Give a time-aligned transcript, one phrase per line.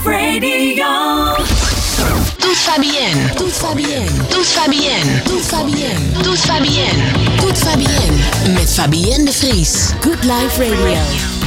[0.00, 0.86] Active Radio.
[2.38, 8.54] Tous Fabienne, tous Fabienne, tous Fabienne, tous Fabienne, tous Fabienne, tous Fabienne.
[8.54, 9.94] Met Fabienne de Vries.
[10.02, 11.39] Good Life Radio.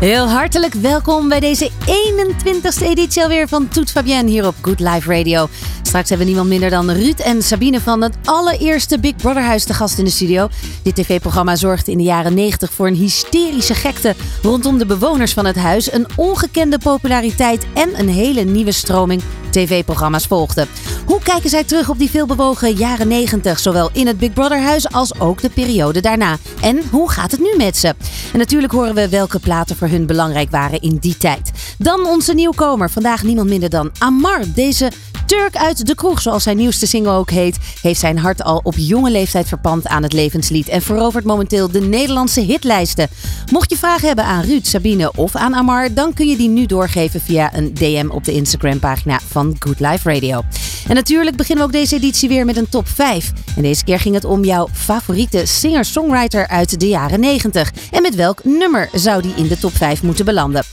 [0.00, 5.14] Heel hartelijk welkom bij deze 21ste editie alweer van Toet Fabienne hier op Good Life
[5.16, 5.48] Radio.
[5.82, 9.64] Straks hebben we niemand minder dan Ruud en Sabine van het allereerste Big Brother huis
[9.64, 10.48] te gast in de studio.
[10.82, 15.46] Dit tv-programma zorgde in de jaren 90 voor een hysterische gekte rondom de bewoners van
[15.46, 15.92] het huis.
[15.92, 19.22] Een ongekende populariteit en een hele nieuwe stroming
[19.54, 20.68] tv-programma's volgden.
[21.06, 24.92] Hoe kijken zij terug op die veelbewogen jaren 90, zowel in het Big Brother huis
[24.92, 26.36] als ook de periode daarna?
[26.60, 27.94] En hoe gaat het nu met ze?
[28.32, 31.50] En natuurlijk horen we welke platen voor hun belangrijk waren in die tijd.
[31.78, 34.40] Dan onze nieuwkomer, vandaag niemand minder dan Amar.
[34.54, 34.92] Deze
[35.26, 38.74] Turk uit de kroeg, zoals zijn nieuwste single ook heet, heeft zijn hart al op
[38.76, 43.08] jonge leeftijd verpand aan het levenslied en verovert momenteel de Nederlandse hitlijsten.
[43.52, 46.66] Mocht je vragen hebben aan Ruud, Sabine of aan Amar, dan kun je die nu
[46.66, 50.42] doorgeven via een DM op de Instagram-pagina van Good Life Radio.
[50.88, 53.32] En natuurlijk beginnen we ook deze editie weer met een top 5.
[53.56, 57.72] En deze keer ging het om jouw favoriete singer-songwriter uit de jaren 90.
[57.90, 60.64] En met welk nummer zou die in de top 5 moeten belanden?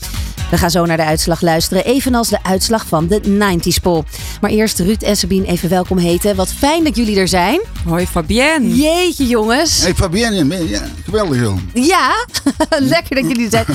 [0.52, 4.02] We gaan zo naar de uitslag luisteren, evenals de uitslag van de 90s poll.
[4.40, 6.36] Maar eerst Ruud en Sabine even welkom heten.
[6.36, 7.60] Wat fijn dat jullie er zijn.
[7.84, 8.76] Hoi Fabienne.
[8.76, 9.82] Jeetje jongens.
[9.82, 11.56] Hey Fabienne, ja, geweldig joh.
[11.72, 12.26] Ja,
[12.94, 13.66] lekker dat jullie er zijn.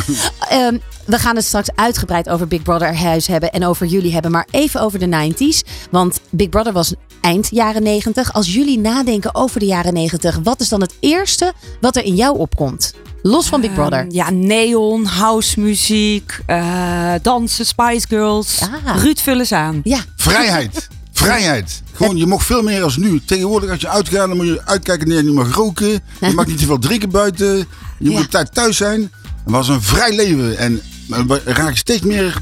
[0.50, 4.31] Ehm, we gaan het straks uitgebreid over Big Brother huis hebben en over jullie hebben.
[4.31, 5.88] Maar even over de 90s.
[5.92, 8.33] Want Big Brother was eind jaren 90.
[8.33, 12.16] Als jullie nadenken over de jaren 90, wat is dan het eerste wat er in
[12.16, 12.94] jou opkomt?
[13.28, 14.00] Los van Big Brother.
[14.00, 18.61] Ehm, ja, neon, house muziek, eh, dansen, Spice Girls.
[18.86, 19.02] Ah.
[19.02, 19.80] Ruud, vul eens aan.
[19.83, 20.88] Ja, Vrijheid.
[21.11, 21.81] Vrijheid.
[21.94, 23.22] Gewoon, je mocht veel meer als nu.
[23.25, 25.08] Tegenwoordig als je uitgaat, dan moet je uitkijken.
[25.08, 25.89] Nee, je mag roken.
[26.22, 27.58] Je mag niet te veel drinken buiten.
[27.58, 27.66] Je
[28.00, 28.11] Ja.
[28.11, 29.02] moet op tijd thuis zijn.
[29.02, 29.11] Het
[29.55, 30.58] was een vrij leven.
[30.58, 32.42] En we raken steeds meer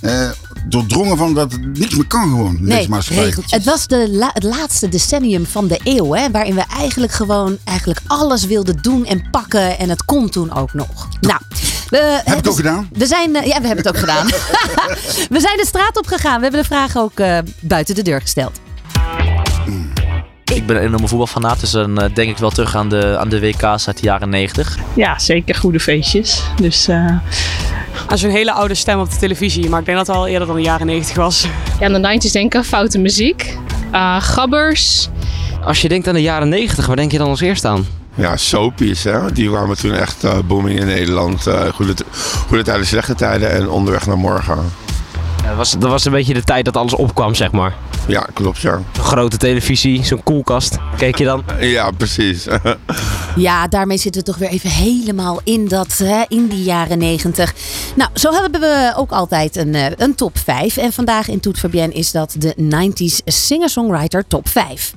[0.00, 0.30] eh,
[0.66, 2.56] doordrongen van dat het niks meer kan gewoon.
[2.60, 3.34] nee, maatschappij.
[3.46, 7.58] het was de la- het laatste decennium van de eeuw, hè, waarin we eigenlijk gewoon
[7.64, 9.78] eigenlijk alles wilden doen en pakken.
[9.78, 11.08] En het kon toen ook nog.
[11.20, 11.38] Nou,
[11.88, 12.88] we, Heb ik ook gedaan.
[12.92, 14.26] We zijn, eh, ja, we hebben het ook gedaan.
[15.36, 16.36] we zijn de straat op gegaan.
[16.36, 18.60] We hebben de vragen ook eh, buiten de deur gesteld.
[20.54, 23.28] Ik ben een enorme voetbalfanaat, dus dan eh, denk ik wel terug aan de, aan
[23.28, 24.78] de WK's uit de jaren 90.
[24.94, 26.42] Ja, zeker goede feestjes.
[26.60, 27.18] Dus eh,
[28.08, 30.46] Als een hele oude stem op de televisie, maar ik denk dat het al eerder
[30.46, 31.46] dan de jaren 90 was.
[31.80, 33.56] Ja, in de 90s denken, foute muziek.
[33.92, 35.08] Uh, gabbers.
[35.64, 37.86] Als je denkt aan de jaren 90, waar denk je dan als eerste aan?
[38.14, 39.32] Ja, soapies, hè?
[39.32, 41.46] die kwamen toen echt eh, booming in Nederland.
[41.46, 41.94] Eh, goede,
[42.48, 44.56] goede tijden, slechte tijden en onderweg naar morgen.
[45.42, 47.74] Ja, dat, was, dat was een beetje de tijd dat alles opkwam, zeg maar.
[48.10, 48.82] Ja, klopt, ja.
[48.92, 50.76] Zo'n grote televisie, zo'n koelkast.
[50.96, 51.44] Keek je dan?
[51.60, 52.46] Ja, precies.
[53.36, 57.54] Ja, daarmee zitten we toch weer even helemaal in, dat, hè, in die jaren negentig.
[57.96, 60.76] Nou, zo hebben we ook altijd een, eh, een top 5.
[60.76, 64.94] En vandaag in Toet Fabienne is dat de 90s singer-songwriter top 5.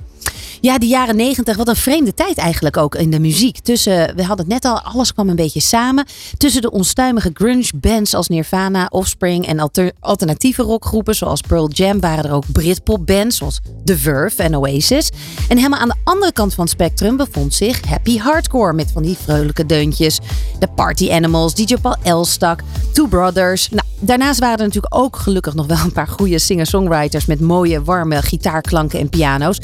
[0.60, 3.58] Ja, die jaren negentig, wat een vreemde tijd eigenlijk ook in de muziek.
[3.58, 6.06] Tussen, we hadden het net al, alles kwam een beetje samen.
[6.36, 12.00] Tussen de onstuimige grunge bands als Nirvana, Offspring en alter- alternatieve rockgroepen zoals Pearl Jam
[12.00, 15.10] waren er ook Britpop bands zoals The Verve en Oasis.
[15.48, 19.02] En helemaal aan de andere kant van het spectrum bevond zich happy hardcore met van
[19.02, 20.18] die vrolijke deuntjes.
[20.58, 22.60] De Party Animals, DJ Paul Elstak,
[22.92, 23.68] Two Brothers.
[23.68, 27.82] Nou, daarnaast waren er natuurlijk ook gelukkig nog wel een paar goede singer-songwriters met mooie
[27.82, 29.58] warme gitaarklanken en piano's.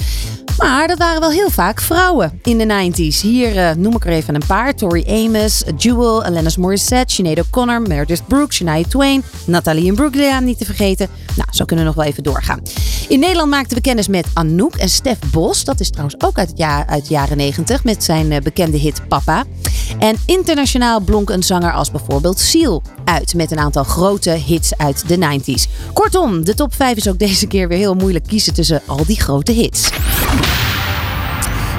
[0.61, 3.21] Maar dat waren wel heel vaak vrouwen in de 90s.
[3.21, 4.75] Hier eh, noem ik er even een paar.
[4.75, 10.65] Tori Amos, Jewel, Alanis Morissette, Sinead O'Connor, Meredith Brooks, Shania Twain, Nathalie Imbruglia niet te
[10.65, 11.09] vergeten.
[11.37, 12.63] Nou, zo kunnen we nog wel even doorgaan.
[13.09, 15.65] In Nederland maakten we kennis met Anouk en Stef Bos.
[15.65, 18.77] Dat is trouwens ook uit, het jaar, uit de jaren 90 met zijn eh, bekende
[18.77, 19.45] hit Papa.
[19.99, 25.09] En internationaal blonk een zanger als bijvoorbeeld Seal uit met een aantal grote hits uit
[25.09, 25.93] de 90s.
[25.93, 29.21] Kortom, de top 5 is ook deze keer weer heel moeilijk kiezen tussen al die
[29.21, 29.91] grote hits.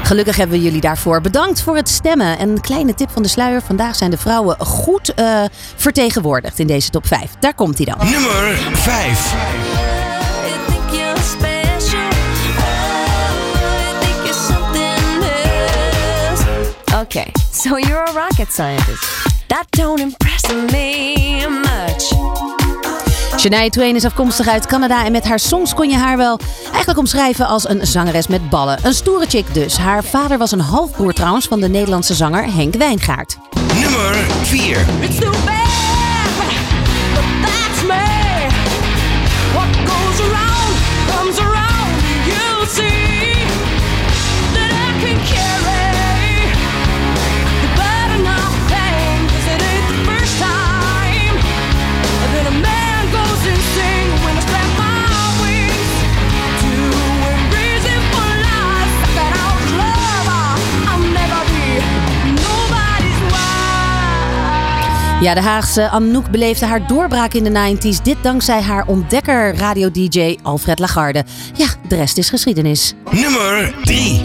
[0.03, 1.21] Gelukkig hebben we jullie daarvoor.
[1.21, 2.37] Bedankt voor het stemmen.
[2.37, 3.61] En een kleine tip van de sluier.
[3.61, 5.43] Vandaag zijn de vrouwen goed eh,
[5.75, 7.31] vertegenwoordigd in deze top 5.
[7.39, 8.09] Daar komt hij dan.
[8.09, 9.35] Nummer 5.
[17.01, 19.30] Okay, so you're a rocket scientist.
[19.51, 22.13] That don't impress me much.
[23.37, 26.97] Shania Twain is afkomstig uit Canada en met haar songs kon je haar wel eigenlijk
[26.97, 28.79] omschrijven als een zangeres met ballen.
[28.83, 29.77] Een stoere chick dus.
[29.77, 33.37] Haar vader was een halfbroer trouwens van de Nederlandse zanger Henk Wijngaard.
[33.79, 34.85] Nummer 4.
[35.01, 36.29] It's too bad,
[37.13, 38.47] but that's me.
[39.53, 40.73] What goes around
[41.07, 42.01] comes around.
[42.25, 43.33] You'll see
[44.53, 45.80] that I can carry
[65.21, 68.01] Ja, de Haagse Anouk beleefde haar doorbraak in de 90s.
[68.03, 71.23] Dit dankzij haar ontdekker radio-dj Alfred Lagarde.
[71.53, 72.93] Ja, de rest is geschiedenis.
[73.11, 74.21] Nummer 3.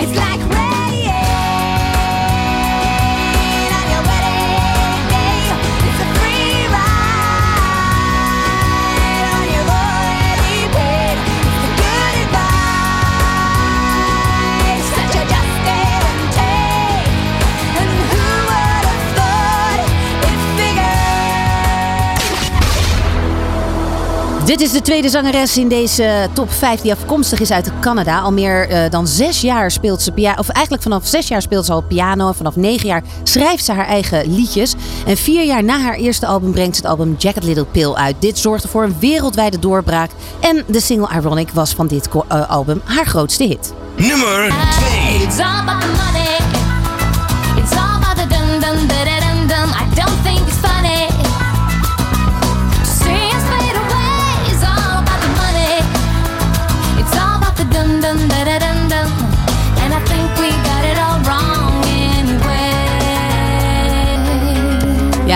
[24.47, 28.21] Dit is de tweede zangeres in deze top 5 die afkomstig is uit Canada.
[28.21, 30.39] Al meer eh, dan zes jaar speelt ze piano.
[30.39, 32.29] Of eigenlijk vanaf zes jaar speelt ze al piano.
[32.29, 34.75] En vanaf negen jaar schrijft ze haar eigen liedjes.
[35.07, 38.17] En vier jaar na haar eerste album brengt ze het album Jacket Little Pill uit.
[38.19, 40.11] Dit zorgde voor een wereldwijde doorbraak.
[40.41, 43.73] En de single Ironic was van dit eh, album haar grootste hit.
[43.97, 46.36] Nummer 2.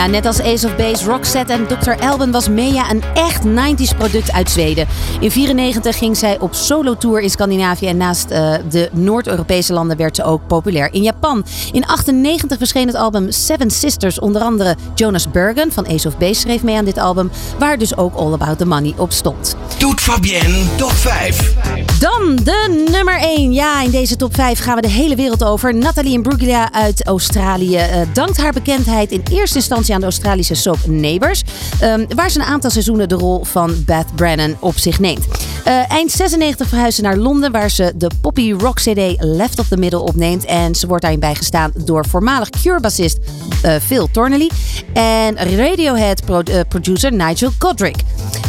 [0.01, 1.91] Ja, net als Ace of Base, Roxette en Dr.
[1.91, 4.87] Alban was Mea een echt 90s product uit Zweden.
[5.21, 10.17] In 94 ging zij op solo-tour in Scandinavië en naast eh, de Noord-Europese landen werd
[10.17, 11.45] ze ook populair in Japan.
[11.73, 14.19] In 98 verscheen het album Seven Sisters.
[14.19, 17.97] Onder andere Jonas Bergen van Ace of Base schreef mee aan dit album, waar dus
[17.97, 19.57] ook All About The Money op stond.
[19.79, 21.55] Doet Fabienne top 5.
[21.99, 23.53] Dan de nummer 1.
[23.53, 25.75] Ja, in deze top 5 gaan we de hele wereld over.
[25.75, 30.79] Nathalie Imbruglia uit Australië eh, dankt haar bekendheid in eerste instantie aan de Australische soap
[30.87, 31.43] Neighbours.
[31.81, 35.25] ehm, waar ze een aantal seizoenen de rol van Beth Brennan op zich neemt.
[35.65, 39.69] Eh, eind 96 verhuist ze naar Londen, waar ze de poppy rock CD Left of
[39.69, 40.45] the Middle opneemt.
[40.45, 43.19] En ze wordt daarin bijgestaan door voormalig Cure-bassist
[43.63, 44.51] eh, Phil Tornelly
[44.93, 47.97] en Radiohead-producer Nigel Godric.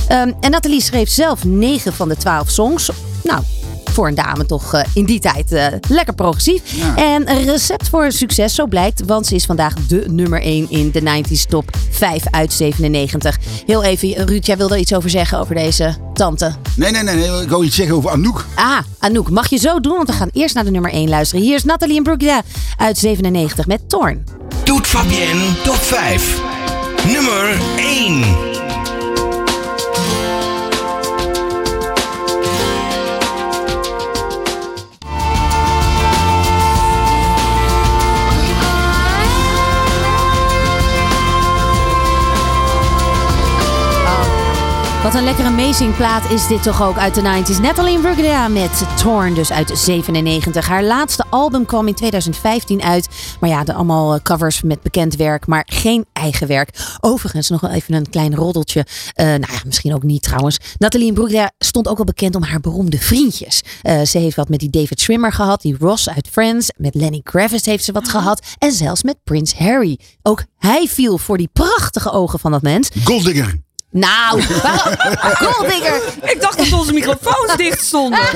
[0.08, 2.92] Ehm, en Nathalie schreef zelf 9 van de 12 songs.
[3.24, 3.42] Nou,
[3.92, 6.62] voor een dame toch eh, in die tijd eh, lekker progressief.
[6.96, 9.06] En een recept voor succes, zo blijkt.
[9.06, 13.38] Want ze is vandaag de nummer 1 in de 90s top 5 uit 97.
[13.66, 16.56] Heel even, Ruud, jij wilde er iets over zeggen over deze tante.
[16.76, 17.42] Nee, nee, nee, nee.
[17.42, 18.46] Ik wil iets zeggen over Anouk.
[18.56, 19.96] Ah, Anouk, mag je zo doen?
[19.96, 21.44] Want we gaan eerst naar de nummer 1 luisteren.
[21.46, 22.42] Hier is Nathalie Imbruglia
[22.78, 24.24] uit 97 met Torn.
[24.64, 26.42] Doet Fabienne top 5.
[27.06, 28.51] Nummer 1.
[45.12, 47.62] Wat een lekkere amazing plaat is dit toch ook uit de 90s.
[47.62, 50.68] Natalie Imbruglia met Torn, dus uit 97.
[50.68, 53.08] Haar laatste album kwam in 2015 uit.
[53.40, 56.98] Maar ja, de allemaal eh, covers met bekend werk, maar geen eigen werk.
[57.00, 58.86] Overigens, nog wel even een klein roddeltje.
[59.14, 60.58] Eh, nou ja, misschien ook niet trouwens.
[60.78, 63.62] Natalie Imbruglia stond ook al bekend om haar beroemde vriendjes.
[63.82, 66.72] Eh, ze heeft wat met die David Schwimmer gehad, die Ross uit Friends.
[66.78, 68.46] Met Lenny Kravitz heeft ze wat gehad.
[68.58, 70.00] En zelfs met Prins Harry.
[70.22, 72.90] Ook hij viel voor die prachtige ogen van dat mens.
[73.04, 73.70] Golddigger.
[73.92, 75.66] Nou, waarom?
[76.22, 78.20] Ik dacht dat onze microfoons dicht stonden.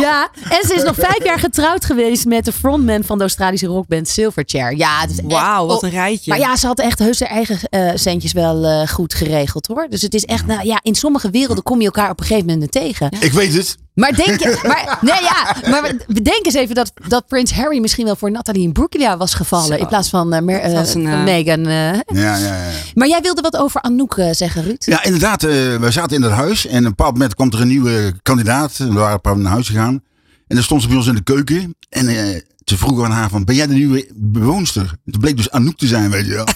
[0.00, 3.66] Ja, en ze is nog vijf jaar getrouwd geweest met de frontman van de Australische
[3.66, 4.76] rockband Silverchair.
[4.76, 6.30] Ja, het is echt- Wauw, wat een rijtje.
[6.30, 9.86] Maar ja, ze had echt heus haar eigen eh, centjes wel eh, goed geregeld hoor.
[9.88, 12.48] Dus het is echt, nou ja, in sommige werelden kom je elkaar op een gegeven
[12.48, 13.10] moment tegen.
[13.20, 13.76] Ik weet het.
[13.94, 18.04] Maar denk je, maar, nee, ja, maar bedenk eens even dat, dat Prins Harry misschien
[18.04, 19.78] wel voor Nathalie Imbruglia was gevallen.
[19.78, 21.66] In plaats van, Mer- was een, van Meghan.
[21.66, 21.92] eh.
[21.92, 22.56] Ja, ja, ja.
[22.94, 24.84] Maar jij wilde wat over Anouk zeggen, Ruud?
[24.84, 25.42] Ja, inderdaad.
[25.42, 28.14] eh, we zaten in dat huis en op een bepaald moment kwam er een nieuwe
[28.22, 28.76] kandidaat.
[28.76, 30.02] We waren een paar naar huis gegaan.
[30.46, 31.74] En dan stond ze bij ons in de keuken.
[31.88, 34.92] En eh, ze vroegen aan haar van, ben jij de nieuwe bewoonster?
[35.04, 36.44] Het bleek dus Anouk te zijn, weet je wel.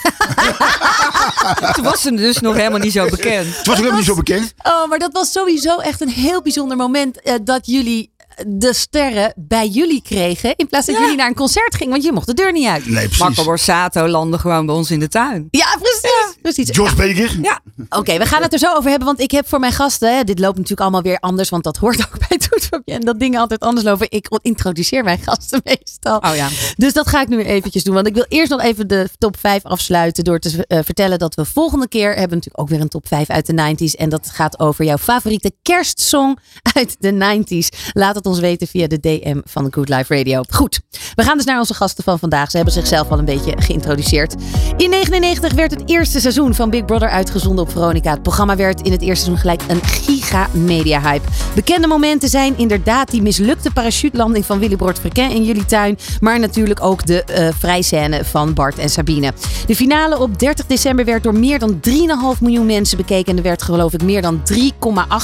[1.75, 3.57] Toen was ze dus nog helemaal niet zo bekend.
[3.57, 4.55] Het was ook helemaal niet zo bekend.
[4.63, 9.33] Oh, maar dat was sowieso echt een heel bijzonder moment eh, dat jullie de sterren
[9.37, 10.53] bij jullie kregen.
[10.57, 12.87] In plaats dat jullie naar een concert gingen, want je mocht de deur niet uit.
[12.87, 13.19] Nee, precies.
[13.19, 15.49] Marco Borsato landde gewoon bij ons in de tuin.
[15.51, 16.37] Ja, precies.
[16.43, 16.71] precies.
[16.71, 17.39] George Baker.
[17.43, 17.61] Ja.
[17.89, 20.25] Oké, we gaan het er zo over hebben, want ik heb voor mijn gasten, hè,
[20.25, 22.38] dit loopt natuurlijk allemaal weer anders, want dat hoort ook bij
[22.85, 24.07] En dat dingen altijd anders lopen.
[24.11, 26.19] Ik introduceer mijn gasten meestal.
[26.19, 26.49] Oh ja.
[26.77, 29.37] Dus dat ga ik nu eventjes doen, want ik wil eerst nog even de top
[29.39, 32.89] 5 afsluiten door te eh, vertellen dat we volgende keer hebben natuurlijk ook weer een
[32.89, 36.39] top 5 uit de 90s en dat gaat over jouw favoriete kerstsong
[36.77, 37.91] uit de 90s.
[37.93, 40.43] Laat het ons weten via de DM van de Good Life Radio.
[40.51, 40.81] Goed,
[41.15, 42.51] we gaan dus naar onze gasten van vandaag.
[42.51, 44.33] Ze hebben zichzelf al een beetje geïntroduceerd.
[44.33, 48.11] In 1999 werd het eerste seizoen van Big Brother uitgezonden op Veronica.
[48.11, 51.29] Het programma werd in het eerste seizoen gelijk een giga media hype.
[51.55, 55.99] Bekende momenten zijn inderdaad die mislukte parachutelanding van Willy Bord Frequin in jullie tuin.
[56.21, 59.33] Maar natuurlijk ook de eh vrijscène van Bart en Sabine.
[59.67, 63.31] De finale op 30 december werd door meer dan 3,5 miljoen mensen bekeken.
[63.31, 64.43] En er werd geloof ik meer dan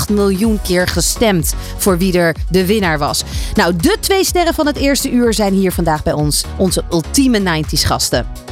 [0.08, 3.24] 3,8 miljoen keer gestemd voor wie er de winnaar was.
[3.54, 6.44] Nou, de twee sterren van het eerste uur zijn hier vandaag bij ons.
[6.56, 8.43] Onze ultieme 90s gasten.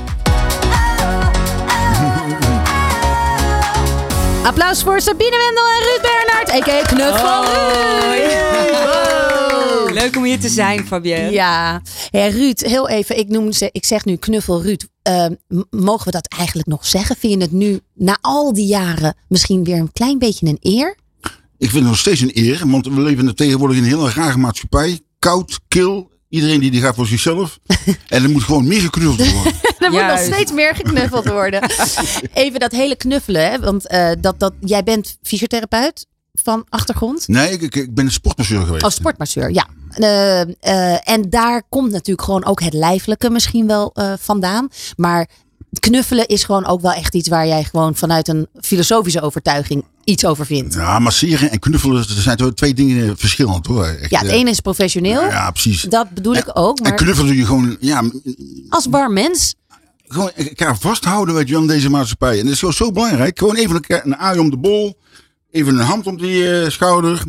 [4.45, 6.83] Applaus voor Sabine Wendel en Ruud Bernhard, a.k.a.
[6.83, 7.45] Knuffel
[9.85, 9.95] Ruud.
[9.95, 11.31] Leuk om hier te zijn, Fabienne.
[11.31, 13.19] Ja, hey, Ruud, heel even.
[13.19, 14.87] Ik, noem ze, ik zeg nu Knuffel Ruud.
[15.03, 17.17] Eh, m- mogen we dat eigenlijk nog zeggen?
[17.17, 20.97] Vind je het nu, na al die jaren, misschien weer een klein beetje een eer?
[21.59, 24.37] Ik vind het nog steeds een eer, want we leven tegenwoordig in een hele rare
[24.37, 25.01] maatschappij.
[25.19, 27.59] Koud, kil, iedereen die, die gaat voor zichzelf.
[28.09, 29.53] en er moet gewoon meer geknuffeld worden.
[29.79, 31.71] Er moet nog steeds meer geknuffeld worden.
[32.35, 33.59] Even dat hele knuffelen, hè?
[33.59, 37.29] want eh, dat, dat, jij bent fysiotherapeut van achtergrond.
[37.29, 38.85] Nee, ik, ik, ik ben een sportmasseur geweest.
[38.85, 39.67] Oh, sportmasseur, ja.
[39.91, 44.69] Eh, eh, en daar komt natuurlijk gewoon ook het lijfelijke misschien wel eh, vandaan.
[44.97, 45.29] Maar
[45.81, 50.25] knuffelen is gewoon ook wel echt iets waar jij gewoon vanuit een filosofische overtuiging iets
[50.25, 50.75] over vindt.
[50.75, 53.85] Ja, masseren en knuffelen, er zijn twee dingen verschillend hoor.
[53.87, 55.21] Echt, Ja, het eh, ene is professioneel.
[55.23, 55.83] Ja, precies.
[55.83, 56.77] Dat bedoel ik ook.
[56.77, 58.03] En Maar knuffelen doe je gewoon, ja,
[58.69, 59.55] als warm mens.
[60.07, 62.39] gewoon elkaar vasthouden weet je, in deze maatschappij.
[62.39, 63.39] En dat is gewoon zo belangrijk.
[63.39, 64.99] Gewoon even een, een aai om de bol.
[65.51, 67.23] Even een hand om die eh, schouder.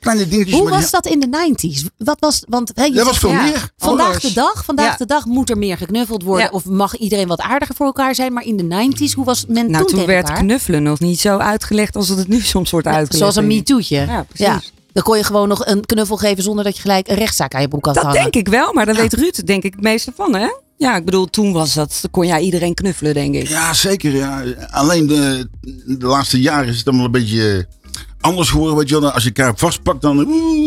[0.00, 0.58] Kleine dingetjes.
[0.58, 1.86] Hoe was dat in de 90s?
[1.96, 3.70] Wat was, want, hè, je Dat was veel ja, meer.
[3.76, 4.96] Vandaag de dag, vandaag Ja.
[4.96, 6.44] de dag moet er meer geknuffeld worden.
[6.44, 6.50] Ja.
[6.50, 8.32] Of mag iedereen wat aardiger voor elkaar zijn.
[8.32, 10.42] Maar in de 90s, hoe was men Nou, toen toen werd elkaar?
[10.44, 13.16] knuffelen nog niet zo uitgelegd als dat het nu soms wordt uitgelegd.
[13.18, 13.46] Zoals een.
[13.46, 13.96] MeToo'tje.
[13.96, 14.72] Ja, precies.
[14.92, 17.60] Dan kon je gewoon nog een knuffel geven zonder dat je gelijk een rechtszaak aan
[17.60, 18.20] je broek had Dat hangen.
[18.20, 20.48] denk ik wel, maar daar weet Ruud denk ik het meeste van, hè?
[20.76, 23.48] Ja, ik bedoel, toen was dat, dan kon jij iedereen knuffelen, denk ik.
[23.48, 24.14] Ja, zeker.
[24.16, 24.42] Ja.
[24.70, 25.48] Alleen de,
[25.86, 27.66] de laatste jaren is het allemaal een beetje
[28.20, 28.76] anders geworden.
[28.76, 29.10] Weet je wel.
[29.10, 30.18] Als je elkaar vastpakt, dan...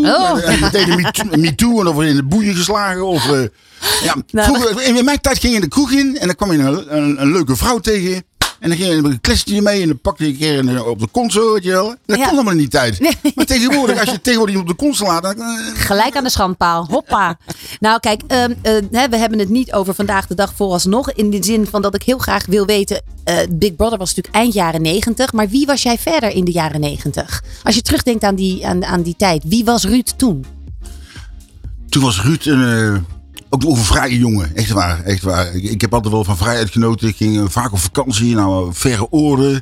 [0.06, 0.50] Oh.
[0.50, 3.06] en meteen een me- me too en of in de boeien geslagen.
[3.06, 3.42] Of, eh,
[4.04, 6.52] ja, Nou, vroeger, in mijn tijd ging je in de kroeg in en dan kwam
[6.52, 8.24] je een, een, een leuke vrouw tegen.
[8.64, 11.00] En dan ging je een kletsje mee en dan pakte je een keer een- op
[11.00, 11.96] de zo, weet je wel.
[12.06, 12.24] Dat Ja.
[12.28, 13.00] kon allemaal niet tijd.
[13.36, 15.40] Maar tegenwoordig, als je tegenwoordig iemand op de kont slaat, dan...
[15.40, 16.86] eh, Gelijk aan de schandpaal.
[16.90, 17.38] Hoppa.
[17.80, 18.74] nou, kijk, ehm, eh,
[19.10, 21.12] we hebben het niet over vandaag de dag vooralsnog.
[21.12, 23.02] In de zin van dat ik heel graag wil weten.
[23.24, 25.34] eh, Big Brother was natuurlijk eind jaren negentig.
[25.34, 27.44] Maar wie was jij verder in de jaren negentig?
[27.64, 29.44] Als je terugdenkt aan die, aan, aan die tijd.
[29.46, 30.46] Wie was Ruud toen?
[31.90, 33.02] Toen was Ruud een, eh,
[33.54, 34.56] ook een vrije jongen.
[34.56, 35.56] Echt waar, echt waar.
[35.56, 37.08] Ik, ik heb altijd wel van vrijheid genoten.
[37.08, 39.62] Ik ging eh, vaak op vakantie, nou, verre oren.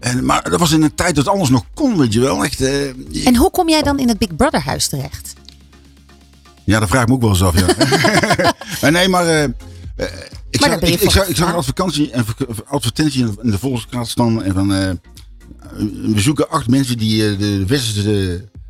[0.00, 2.44] En, maar dat was in een tijd dat alles nog kon, weet je wel.
[2.44, 5.32] Echt, eh, En hoe kom jij dan in het Big Brother huis terecht?
[6.64, 7.66] ja, dat vraag ik me ook wel eens af, ja.
[8.80, 9.26] Maar nee, maar...
[9.26, 9.50] eh, eh,
[10.50, 13.58] ik, Maar zag, ik, ik, zag, ik zag een advertentie, een ver- advertentie in de-
[13.58, 14.42] Volkskrant staan.
[14.42, 14.90] En van, eh,
[16.14, 18.62] we zoeken acht mensen die eh, de westerse eh,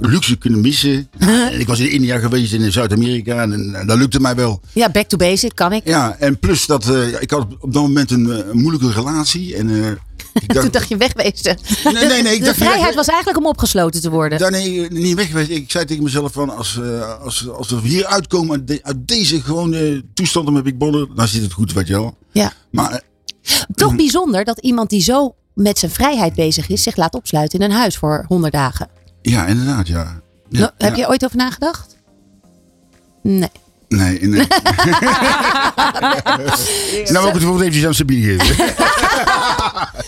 [0.00, 1.08] luxe kunnen missen.
[1.18, 3.42] En ik was in India geweest en in Zuid-Amerika.
[3.42, 4.60] En, eh, dat lukte mij wel.
[4.72, 5.86] Ja, back to basic kan ik.
[5.88, 9.56] Ja, en plus dat eh, ik had op dat moment een, eh, moeilijke relatie.
[9.56, 9.96] En eh, ik
[10.52, 11.56] Toen dacht, dacht je wegwezen.
[11.84, 14.38] Nee, nee, nee, ik de dacht- vrijheid was eigenlijk om opgesloten te worden.
[14.38, 15.50] daar nee, niet weg geweest.
[15.50, 19.08] Ik zei tegen mezelf van als, eh, als, als we hier uitkomen uit, de- uit
[19.08, 22.16] deze gewone toestanden met Big Brother, dan zit het goed, weet je wel.
[22.30, 22.52] Ja.
[22.70, 22.98] Maar eh,
[23.74, 27.64] Toch bijzonder dat iemand die zo met zijn vrijheid bezig is, zich laat opsluiten in
[27.64, 28.88] een huis voor 100 dagen.
[29.22, 30.20] Ja, inderdaad, ja.
[30.48, 31.02] ja heb ja.
[31.02, 31.96] je ooit over nagedacht?
[33.22, 33.50] Nee.
[33.88, 34.46] Nee, nee.
[37.12, 38.74] nou, ook het woord eventjes aan Sabine geven.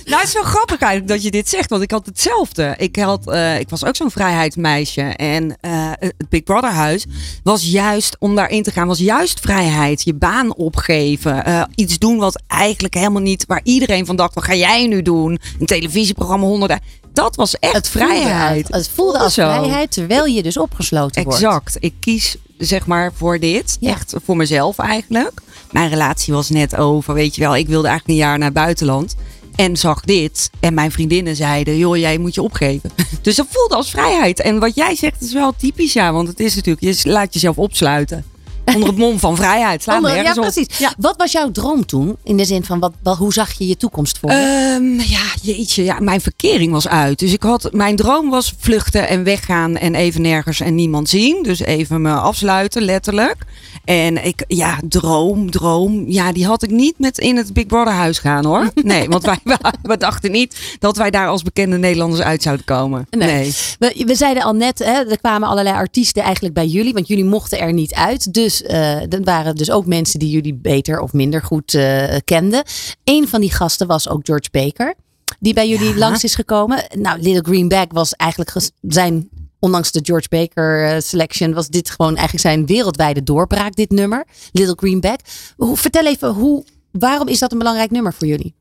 [0.05, 2.75] Nou, het is wel grappig eigenlijk dat je dit zegt, want ik had hetzelfde.
[2.79, 5.03] Ik, had, eh, ik was ook zo'n vrijheidsmeisje.
[5.03, 7.07] En eh, het Big Brother huis
[7.43, 10.03] was juist, om daarin te gaan, was juist vrijheid.
[10.03, 11.45] Je baan opgeven.
[11.45, 15.03] eh, iets doen wat eigenlijk helemaal niet, waar iedereen van dacht, wat ga jij nu
[15.03, 15.39] doen?
[15.61, 16.81] Een televisieprogramma, honderden.
[17.15, 18.69] Dat was echt Het voelde, vrijheid.
[18.69, 19.43] het voelde als zo.
[19.43, 21.43] vrijheid terwijl je dus opgesloten wordt.
[21.43, 21.77] Exact.
[21.81, 23.77] Ik kies zeg maar voor dit.
[23.81, 23.91] Ja.
[23.91, 25.41] Echt voor mezelf eigenlijk.
[25.71, 27.15] Mijn relatie was net over.
[27.15, 29.15] Weet je wel, ik wilde eigenlijk een jaar naar het buitenland.
[29.55, 30.51] En zag dit.
[30.61, 32.91] En mijn vriendinnen zeiden: joh, jij moet je opgeven.
[33.23, 34.41] Dus dat voelde als vrijheid.
[34.41, 36.13] En wat jij zegt is wel typisch, ja.
[36.13, 38.25] Want het is natuurlijk, je laat jezelf opsluiten.
[38.65, 39.83] Onder het mom van vrijheid.
[39.83, 40.67] Slaat Onder- ja, precies.
[40.99, 42.17] Wat was jouw droom toen?
[42.25, 44.31] In de zin van, wat, wat, hoe zag je je toekomst voor?
[44.31, 47.19] Ehm, ja, jeetje, ja, mijn verkering was uit.
[47.19, 51.43] Dus ik had, mijn droom was vluchten en weggaan en even nergens en niemand zien.
[51.43, 53.37] Dus even me afsluiten, letterlijk.
[53.85, 56.05] En ik, ja, droom, droom.
[56.09, 58.71] Ja, die had ik niet met in het Big Brother huis gaan hoor.
[58.85, 59.39] Nee, want wij,
[59.83, 63.07] we dachten niet dat wij daar als bekende Nederlanders uit zouden komen.
[63.11, 63.55] Nee.
[63.79, 67.25] We, we zeiden al net, hè, er kwamen allerlei artiesten eigenlijk bij jullie, want jullie
[67.25, 68.33] mochten er niet uit.
[68.33, 72.63] Dus eh er waren dus ook mensen die jullie beter of minder goed eh, kenden.
[73.05, 74.95] Een van die gasten was ook George Baker,
[75.41, 76.85] die bij jullie langs is gekomen.
[76.99, 81.91] Nou, Little Green Bag was eigenlijk zijn ondanks de George Baker eh, selection, was dit
[81.91, 84.25] gewoon eigenlijk zijn wereldwijde doorbraak, dit nummer.
[84.53, 85.21] Little Greenback.
[85.57, 88.55] Hoe, vertel even, hoe, waarom is dat een belangrijk nummer voor jullie?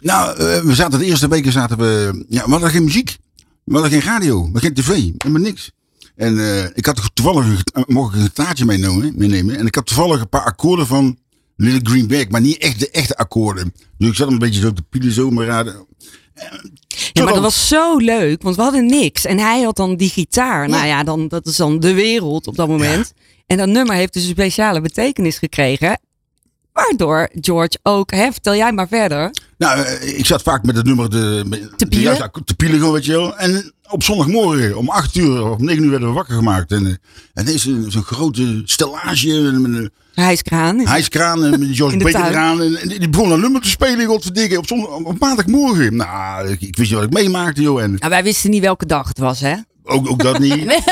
[0.00, 2.24] Nou, we zaten de eerste weken zaten we.
[2.28, 3.16] Ja, we hadden geen muziek.
[3.64, 4.36] We hadden geen radio.
[4.36, 4.88] We hadden geen tv.
[5.18, 5.70] Helemaal niks.
[6.18, 9.56] En eh, ik had toevallig gita- mocht ik een gitaartje meenemen, meenemen.
[9.56, 11.18] En ik had toevallig een paar akkoorden van
[11.56, 12.30] Little Greenback.
[12.30, 13.74] Maar niet echt de echte akkoorden.
[13.98, 15.86] Dus ik zat een beetje zo te pielen zo maar raden.
[17.12, 19.24] Ja, maar dat was zo leuk, want we hadden niks.
[19.24, 20.68] En hij had dan die gitaar.
[20.68, 23.12] Nou ja, dan, dat is dan de wereld op dat moment.
[23.46, 26.00] En dat nummer heeft dus een speciale betekenis gekregen.
[26.84, 29.30] Waardoor George ook, hè, vertel jij maar verder.
[29.58, 31.44] Nou, eh, ik zat vaak met het nummer de,
[31.76, 32.30] de pielen?
[32.44, 33.36] te pielen, gewoon, weet je wel.
[33.36, 36.72] En op zondagmorgen om 8 uur of 9 uur werden we wakker gemaakt.
[36.72, 36.92] En, eh,
[37.34, 40.78] en er is een- zo'n grote stellage met een hijskraan.
[40.86, 41.96] hijskraan en met George.
[41.96, 45.96] En, en die begon een nummer te spelen, godverdikke, op, zondag, op maandagmorgen.
[45.96, 47.82] Nou, ik, ik wist niet wat ik meemaakte, joh.
[47.82, 49.54] En Nou, wij wisten niet welke dag het was, hè?
[49.88, 50.64] Ook, ook dat niet.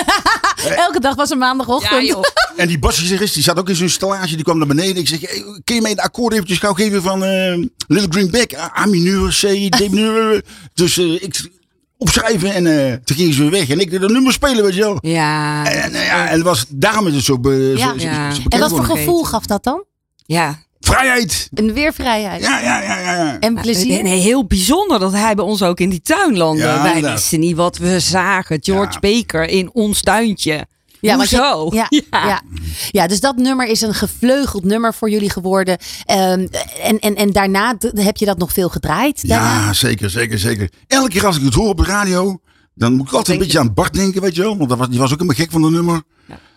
[0.87, 2.17] Elke dag was een maandagochtend.
[2.57, 4.97] En die basgitarist, die zat ook in zo'n stellage, die kwam naar beneden.
[4.97, 7.57] Ik zeg, hey, kun je mij de akkoorden eventjes gauw geven van eh,
[7.89, 8.55] Little Greenback?
[8.55, 10.45] A, A mineur, C, D mineur.
[10.75, 11.51] dus eh, ik
[11.99, 13.69] opschrijven en eh, toen gingen ze weer weg.
[13.69, 14.99] En ik deed een nummer spelen, weet je wel.
[15.01, 15.65] Ja.
[15.71, 17.93] En, eh, ja, en het was, daarom is het zo, be, Ja.
[17.93, 18.31] zo, zo- Ja.
[18.31, 19.85] zo bekend En wat voor gevoel gaf dat dan?
[20.27, 20.65] Ja.
[20.87, 21.49] Vrijheid!
[21.55, 22.43] En weer vrijheid.
[22.43, 23.17] Ja, ja, ja, ja.
[23.25, 23.39] ja.
[23.41, 24.03] En plezier.
[24.03, 26.65] Nee, heel bijzonder dat hij bij ons ook in die tuin landde.
[26.65, 28.59] Ja, Wij wisten niet wat we zagen.
[28.61, 30.67] George Baker in ons tuintje.
[31.01, 31.69] Ja, je- Hoezo?
[31.81, 32.43] ja, ja.
[32.91, 33.07] Ja.
[33.07, 35.79] dus dat nummer is een gevleugeld nummer voor jullie geworden.
[36.05, 36.47] Ehm,
[36.83, 39.29] en, en, en daarna heb je dat nog veel gedraaid.
[39.29, 39.65] Daarna?
[39.67, 40.71] Ja, zeker, zeker, zeker.
[40.87, 42.41] Elke keer als ik het hoor op de radio,
[42.75, 44.57] dan moet ik altijd een beetje aan Bart denken, weet je wel.
[44.57, 46.03] Want dat was, die was ook helemaal gek van de nummer.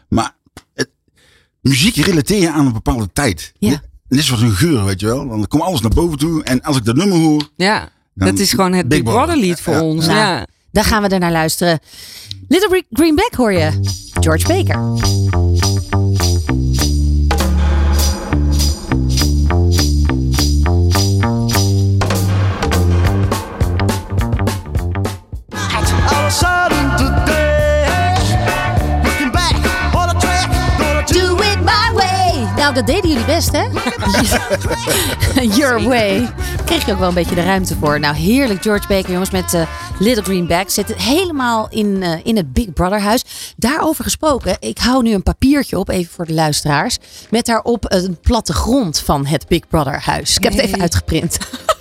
[0.09, 0.35] Maar
[0.73, 0.89] het,
[1.61, 3.51] muziek relateer je aan een bepaalde tijd.
[3.59, 3.81] Ja.
[4.09, 5.27] Net zoals een geur, weet je wel.
[5.27, 6.43] Dan komt alles naar boven toe.
[6.43, 7.49] En als ik dat nummer hoor...
[7.55, 9.37] Ja, dat is gewoon het Big Big Brother.
[9.37, 10.05] Lied voor Ja, ons.
[10.05, 10.47] Nou, Ja.
[10.71, 11.79] Daar gaan we er naar luisteren.
[12.47, 13.69] Little Gre- Greenback hoor je.
[14.19, 14.79] George Baker.
[32.69, 33.67] Nou, dat deden jullie best, hè?
[35.59, 36.33] Your way.
[36.65, 37.99] Kreeg je ook wel een beetje de ruimte voor.
[37.99, 39.67] Nou, heerlijk George Baker, jongens, met eh,
[39.99, 40.69] Little Greenback.
[40.69, 43.23] Zit helemaal in, eh, in het Big Brother huis.
[43.57, 46.97] Daarover gesproken, ik hou nu een papiertje op, even voor de luisteraars.
[47.29, 50.35] Met daarop een plattegrond van het Big Brother huis.
[50.35, 51.37] Ik heb het even Nee.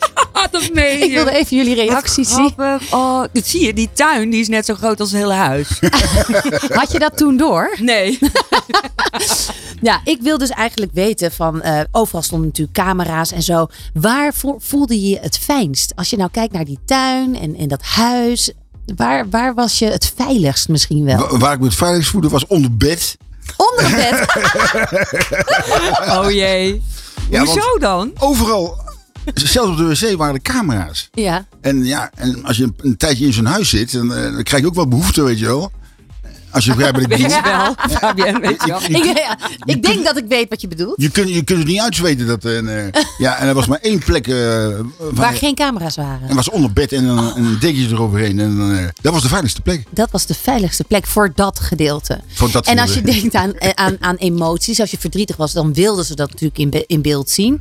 [0.72, 2.54] meen Ik wilde even jullie reacties zien.
[2.90, 5.68] Oh, dat zie je, die tuin die is net zo groot als het hele huis.
[6.80, 7.76] Had je dat toen door?
[7.80, 8.18] Nee.
[9.82, 11.62] Ja, ik wil dus eigenlijk weten van...
[11.62, 13.66] eh, overal stonden natuurlijk camera's en zo.
[13.94, 15.92] Waar vo- voelde je je het fijnst?
[15.96, 18.52] Als je nou kijkt naar die tuin en, en dat huis...
[18.96, 21.18] Waar, waar was je het veiligst misschien wel?
[21.18, 23.16] Wa- Waar ik me het veiligst voelde was onder bed.
[23.56, 24.26] Onder het bed?
[26.18, 26.82] Oh jee.
[27.30, 28.12] Ja, Hoezo want dan?
[28.18, 28.78] Overal,
[29.34, 31.08] zelfs op de wc waren er camera's.
[31.12, 31.46] Ja.
[31.60, 34.42] En ja, en als je een, een tijdje in zo'n huis zit, dan, eh, dan
[34.42, 35.72] krijg je ook wel behoefte, weet je wel.
[36.50, 37.26] Als je begrijpt wat ik bedoel.
[37.28, 38.82] Weet je wel, Fabienne, weet je wel.
[38.82, 40.94] Ik, ja, ik denk dat ik weet wat je bedoelt.
[40.96, 42.26] Je kunt, je kunt het niet uitzweten.
[42.26, 44.26] Dat, en, eh, ja, en er was maar één plek.
[44.28, 44.66] eh,
[44.98, 46.28] van- Waar geen camera's waren.
[46.28, 48.40] En was onder bed en een, een dekje eroverheen.
[48.40, 49.82] En, eh, dat was de veiligste plek.
[49.90, 52.20] Dat was de veiligste plek voor dat gedeelte.
[52.32, 55.52] Voor dat en als je denkt aan, eh, aan, aan emoties, als je verdrietig was,
[55.52, 57.60] dan wilden ze dat natuurlijk in, be- in beeld zien.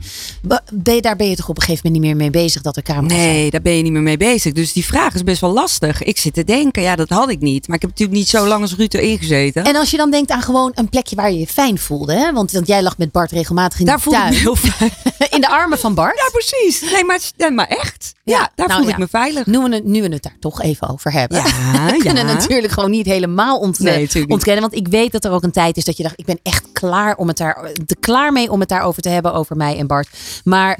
[0.83, 2.83] Je, daar ben je toch op een gegeven moment niet meer mee bezig dat er
[2.83, 3.33] camera's zijn?
[3.33, 4.53] Nee, daar ben je niet meer mee bezig.
[4.53, 6.03] Dus die vraag is best wel lastig.
[6.03, 7.67] Ik zit te denken, ja, dat had ik niet.
[7.67, 9.63] Maar ik heb natuurlijk niet zo lang als Ruud erin gezeten.
[9.63, 12.13] En als je dan denkt aan gewoon een plekje waar je je fijn voelde.
[12.13, 12.31] Hè?
[12.33, 14.33] Want, want jij lag met Bart regelmatig in Daar de voelde ik tuin.
[14.35, 14.91] me heel fijn.
[15.35, 16.17] in de armen van Bart.
[16.17, 16.91] Ja, precies.
[16.91, 18.13] Nee, maar, nee, maar echt.
[18.23, 18.93] Ja, daar nou voel ja.
[18.93, 19.45] ik me veilig.
[19.45, 21.37] Nu we, het, nu we het daar toch even over hebben.
[21.37, 24.31] Ja, we kunnen natuurlijk gewoon niet helemaal ont- Nee, natuurlijk niet.
[24.31, 24.61] ontkennen.
[24.61, 26.71] Want ik weet dat er ook een tijd is dat je dacht, ik ben echt
[26.73, 29.87] klaar om het daar, te klaar mee om het daarover te hebben over mij en
[29.87, 30.07] Bart.
[30.43, 30.75] Maar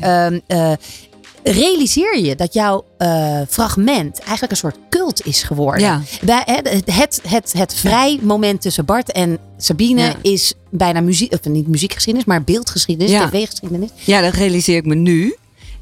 [0.48, 0.72] eh,
[1.44, 5.82] realiseer je dat jouw eh, fragment eigenlijk een soort cult is geworden.
[5.82, 6.02] Ja.
[6.26, 10.14] Hè, het, het, het, het vrij moment tussen Bart en Sabine Ja.
[10.22, 13.28] is bijna muziek, of niet muziekgeschiedenis, maar beeldgeschiedenis, Ja.
[13.30, 13.90] tv-geschiedenis.
[14.04, 15.36] Ja, dat realiseer ik me nu.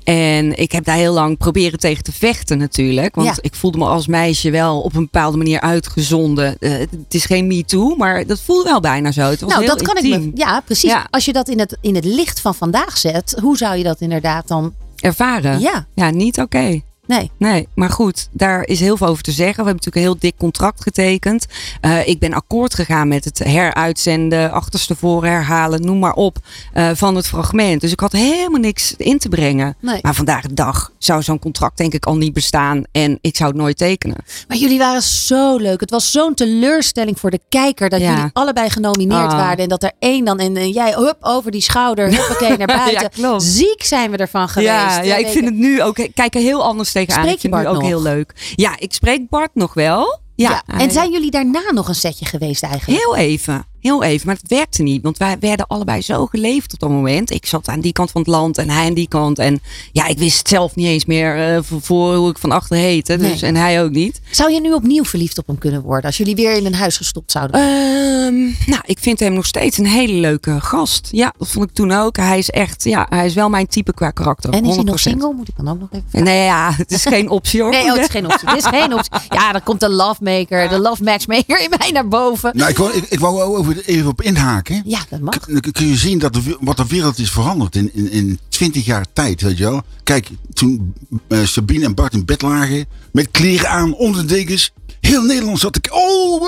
[0.04, 3.16] En ik heb daar heel lang proberen tegen te vechten natuurlijk.
[3.16, 3.36] Want Ja.
[3.42, 6.56] ik voelde me als meisje wel op een bepaalde manier uitgezonden.
[6.60, 9.22] Eh, het is geen me too, maar dat voelde wel bijna zo.
[9.22, 10.32] Het was Nou, heel dat kan ik me.
[10.36, 10.90] Ja, precies.
[10.90, 11.08] Ja.
[11.10, 14.02] Als je dat in het, in het licht van vandaag zet, hoe zou je dat
[14.02, 14.74] inderdaad dan.
[15.06, 15.60] Ervaren?
[15.60, 15.88] Ja.
[15.94, 16.82] Ja, niet oké.
[17.08, 17.32] Nee.
[17.38, 19.64] Nee, maar goed, daar is heel veel over te zeggen.
[19.64, 21.46] We hebben natuurlijk een heel dik contract getekend.
[21.82, 26.38] Eh, ik ben akkoord gegaan met het heruitzenden, achterstevoren herhalen, noem maar op,
[26.74, 27.82] eh, van het fragment.
[27.82, 29.76] Dus ik had helemaal niks in te brengen.
[29.82, 30.00] Nee.
[30.02, 33.50] Maar vandaag de dag zou zo'n contract denk ik al niet bestaan en ik zou
[33.50, 34.18] het nooit tekenen.
[34.48, 35.80] Maar jullie waren zo leuk.
[35.80, 38.16] Het was zo'n teleurstelling voor de kijker dat Ja.
[38.16, 39.38] jullie allebei genomineerd Ah.
[39.38, 39.58] waren.
[39.58, 43.10] En dat er één dan en, en jij hup over die schouder, huppakee naar buiten.
[43.14, 43.40] Ja.
[43.40, 44.70] Ziek zijn we ervan geweest.
[44.72, 47.24] Ja, ja, ik vind het nu ook, ik kijk er heel anders tegenaan.
[47.24, 47.84] Spreek je Bart ook nog?
[47.84, 48.54] heel leuk.
[48.56, 50.20] Ja, ik spreek Bart nog wel.
[50.36, 53.00] Ja, Ja, En zijn jullie daarna nog een setje geweest eigenlijk?
[53.02, 53.66] Heel even.
[53.86, 54.28] Heel even.
[54.28, 55.04] Maar het werkte niet.
[55.04, 57.32] Want wij werden allebei zo geleefd op dat moment.
[57.32, 59.40] Ik zat aan die kant van het land en hij aan die kant.
[59.40, 59.60] En
[59.92, 63.18] ja, ik wist zelf niet eens meer eh, voor, voor hoe ik van achter heette.
[63.18, 63.50] Dus, Nee.
[63.50, 64.22] En hij ook niet.
[64.32, 66.98] Zou je nu opnieuw verliefd op hem kunnen worden als jullie weer in een huis
[66.98, 67.60] gestopt zouden?
[67.60, 71.08] Ehm, nou, ik vind hem nog steeds een hele leuke gast.
[71.12, 72.18] Ja, dat vond ik toen ook.
[72.18, 74.54] Hij is echt, ja, hij is wel mijn type qua karakter.
[74.54, 74.86] en is hij 100%.
[74.86, 75.34] nog single?
[75.34, 77.72] Moet ik dan ook nog even Nee, ja, het is geen optie hoor.
[77.72, 78.50] Nee, oh, het is geen optie.
[78.50, 79.12] Het is geen optie.
[79.30, 82.58] Ja, dan komt de love maker, de love matchmaker in mij naar boven.
[82.58, 84.82] Nou, ik wou, ik, ik wou over, even op inhaken.
[84.86, 85.40] Ja, dat mag.
[85.40, 88.86] Dan kun je zien dat de, wat de wereld is veranderd in, in, in 20
[88.86, 89.82] jaar tijd, weet je wel.
[90.04, 90.94] Kijk, toen
[91.28, 94.74] eh, Sabine en Bart in bed lagen, met kleren aan, onder de dekens.
[95.06, 95.88] Heel Nederland zat ik.
[95.92, 96.42] Oh,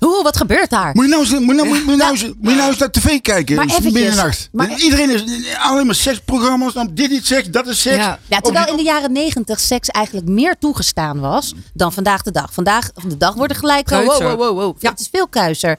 [0.00, 0.90] Oeh, wat gebeurt daar?
[0.94, 2.78] Moet je nou eens, moet je nou, moet je nou eens, moet je nou eens
[2.78, 3.56] naar tv kijken?
[3.56, 4.48] Maar eventjes, middernacht.
[4.52, 5.24] maar Iedereen is
[5.58, 6.72] alleen maar seksprogramma's.
[6.90, 7.96] Dit is seks, dat is seks.
[8.28, 12.52] Ja, terwijl in de jaren negentig seks eigenlijk meer toegestaan was dan vandaag de dag.
[12.52, 14.76] Vandaag de dag wordt er gelijk, oh, wow, wow, wow, wow.
[14.80, 15.78] Het is veel kuiser.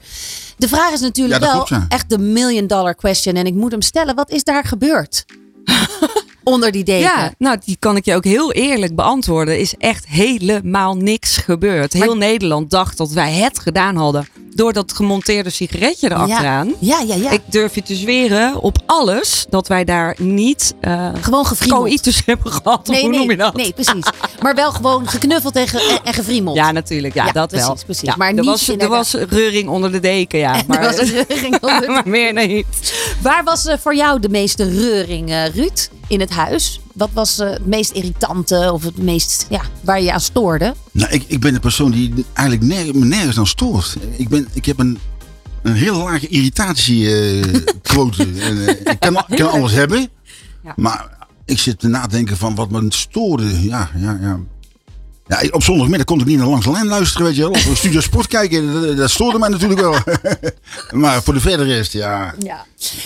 [0.58, 1.86] De vraag is natuurlijk Ja, wel klopt, ja.
[1.90, 3.36] echt de million dollar question.
[3.36, 4.16] En ik moet hem stellen.
[4.16, 5.26] Wat is daar gebeurd?
[6.48, 7.02] Onder die deken.
[7.02, 9.54] Ja, nou, die kan ik je ook heel eerlijk beantwoorden.
[9.54, 11.94] Er is echt helemaal niks gebeurd.
[11.94, 14.28] Heel Nederland dacht dat wij het gedaan hadden.
[14.58, 16.74] Door dat gemonteerde sigaretje erachteraan.
[16.80, 17.32] Ja, ja, ja.
[17.32, 22.52] Ik durf je te zweren op alles dat wij daar niet uh, gewoon coïtus hebben
[22.52, 22.80] gehad.
[22.80, 23.56] of Nee, hoe nee, noem je dat?
[23.56, 24.06] nee, precies.
[24.42, 26.54] Maar wel gewoon geknuffeld en, ge- en.
[26.54, 27.14] Ja, natuurlijk.
[27.14, 27.78] Ja, dat precies, wel.
[27.86, 28.08] Precies.
[28.08, 30.62] Ja, maar er, niet was, er was reuring onder de deken, ja.
[30.68, 32.66] Maar, er was reuring onder de- maar meer niet.
[33.22, 36.80] Waar was eh, voor jou de meeste reuring, eh, Ruud, in het huis?
[36.98, 40.76] Wat was eh, het meest irritante of het meest, ja, waar je aan stoorde?
[40.92, 43.98] Nou, ik, ik ben de persoon die eigenlijk me nergens aan stoort.
[44.18, 44.98] Ik, ben, ik heb een,
[45.62, 48.28] een heel lage irritatiequote.
[48.38, 50.10] Eh, ik kan, kan alles hebben.
[50.76, 53.68] Maar ik zit te nadenken van wat me stoorde.
[53.68, 54.40] Ja, ja, ja.
[55.28, 57.52] Ja, op zondagmiddag kon ik niet naar Langs de Lijn luisteren, weet je wel.
[57.52, 59.96] Of een Studio Sport kijken, dat, dat stoorde mij natuurlijk wel.
[61.02, 62.34] maar voor de verdere rest, ja.
[62.40, 62.66] Ja.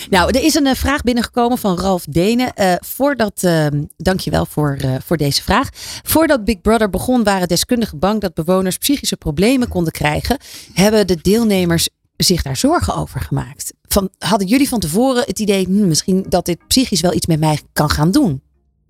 [0.09, 2.53] Nou, er is een eh, vraag binnengekomen van Ralf Denen.
[2.53, 5.69] Eh, voordat, uh, dankjewel voor, uh, voor deze vraag.
[6.03, 10.37] Voordat Big Brother begon waren deskundigen bang dat bewoners psychische problemen konden krijgen.
[10.73, 13.73] Hebben de deelnemers zich daar zorgen over gemaakt?
[13.87, 17.39] Van, hadden jullie van tevoren het idee, hm, misschien dat dit psychisch wel iets met
[17.39, 18.41] mij kan gaan doen?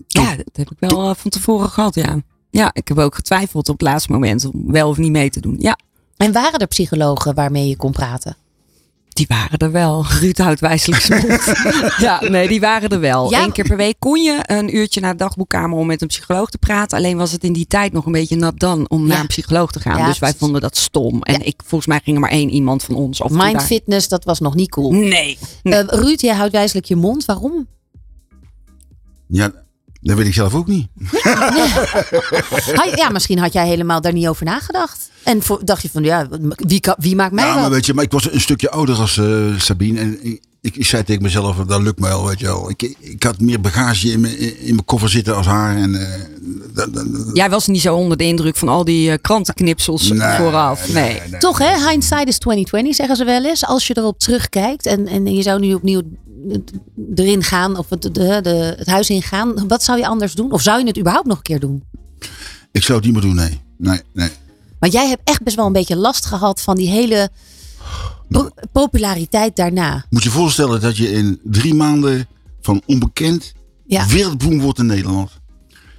[0.07, 2.21] Ja, dat heb ik wel uh, van tevoren gehad, ja.
[2.51, 5.39] Ja, ik heb ook getwijfeld op het laatste moment om wel of niet mee te
[5.39, 5.55] doen.
[5.59, 5.77] Ja.
[6.17, 8.37] En waren er psychologen waarmee je kon praten?
[9.13, 10.05] Die waren er wel.
[10.19, 11.43] Ruud houdt wijselijk zijn mond.
[11.97, 13.29] ja, nee, die waren er wel.
[13.29, 13.43] Ja.
[13.43, 16.49] Eén keer per week kon je een uurtje naar de dagboekkamer om met een psycholoog
[16.49, 16.97] te praten.
[16.97, 19.71] Alleen was het in die tijd nog een beetje nat dan om naar een psycholoog
[19.71, 19.97] te gaan.
[19.97, 21.21] Ja, dus wij vonden dat stom.
[21.21, 23.21] En ik, volgens mij ging er maar één iemand van ons.
[23.21, 24.91] Of Mind fitness, dat was nog niet cool.
[24.91, 25.37] Nee.
[25.63, 27.25] Uh, Ruud, jij houdt wijselijk je mond.
[27.25, 27.67] Waarom?
[29.27, 29.51] Ja,
[30.01, 30.87] dat weet ik zelf ook niet.
[32.95, 35.09] ja, misschien had jij helemaal daar niet over nagedaad.
[35.23, 38.03] En dacht je van, ja, wie, kan, wie maakt mij ja, maar weet je, maar
[38.03, 39.99] ik was een stukje ouder als uh, Sabine.
[39.99, 40.23] En
[40.61, 42.69] ik, ik, zei tegen mezelf, dat lukt me wel, weet je wel.
[42.69, 45.75] Ik, ik had meer bagage in mijn, in mijn koffer zitten als haar.
[45.75, 46.07] En, uh,
[46.73, 50.37] dat, dat, Jij was niet zo onder de indruk van al die uh, krantenknipsels nee,
[50.37, 50.93] vooraf.
[50.93, 51.03] Nee.
[51.03, 53.65] nee, nee Toch hè, hindsight is 2020 zeggen ze wel eens.
[53.65, 56.01] Als je erop terugkijkt en, en je zou nu opnieuw
[57.15, 58.09] erin gaan of het, de,
[58.41, 59.67] de, het huis ingaan.
[59.67, 60.51] Wat zou je anders doen?
[60.51, 61.83] Of zou je het überhaupt nog een keer doen?
[62.71, 63.61] Ik zou het niet meer doen, nee.
[63.77, 64.29] Nee, nee.
[64.79, 67.29] Maar jij hebt echt best wel een beetje last gehad van die hele
[68.27, 70.05] po populariteit daarna.
[70.09, 72.27] Moet je voorstellen dat je in drie maanden
[72.61, 73.53] van onbekend
[73.85, 74.05] ja.
[74.39, 75.31] wordt in Nederland.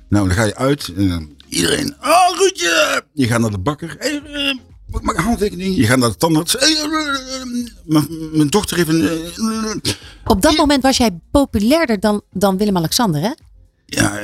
[0.08, 3.04] Nou, dan ga je uit en iedereen, oh Ruudje!
[3.12, 4.54] Je gaat naar de bakker, hey, uh,
[5.00, 5.76] maak een handtekening.
[5.76, 6.56] Je gaat naar de tandarts.
[6.58, 6.76] Hey,
[7.86, 8.02] uh,
[8.32, 9.80] mijn dochter heeft een...
[10.24, 13.30] Op dat moment was jij populairder dan, dan Willem-Alexander, hè?
[13.86, 14.20] Ja,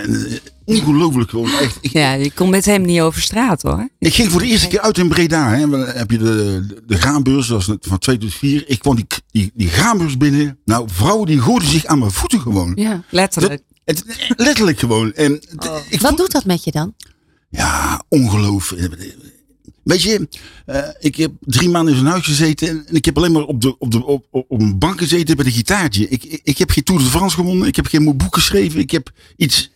[0.64, 1.50] ongelooflijk gewoon.
[1.50, 1.78] Echt.
[1.80, 3.88] Ja, je kon met hem niet over straat hoor.
[3.98, 5.48] Ik ging voor de eerste keer uit in Breda.
[5.48, 5.68] Hè.
[5.68, 8.64] Dan heb je de, de, de graanbeurs, dat was van 2 tot 4.
[8.66, 10.58] Ik kwam die, die, die graanbeurs binnen.
[10.64, 12.72] Nou, vrouwen die gooiden zich aan mijn voeten gewoon.
[12.74, 13.62] Ja, letterlijk.
[13.84, 15.12] Dat, het, letterlijk gewoon.
[15.12, 15.76] En, oh.
[15.88, 16.94] ik Wat doet dat met je dan?
[17.50, 19.14] Ja, ongelooflijk.
[19.88, 20.28] Weet je,
[20.66, 23.60] uh, ik heb drie maanden in zo'n huis gezeten en ik heb alleen maar op,
[23.60, 26.08] de, op, de, op, op een bank gezeten met een gitaartje.
[26.08, 28.90] Ik, ik, ik heb geen Tour de France gewonnen, ik heb geen boek geschreven, ik
[28.90, 29.70] heb iets...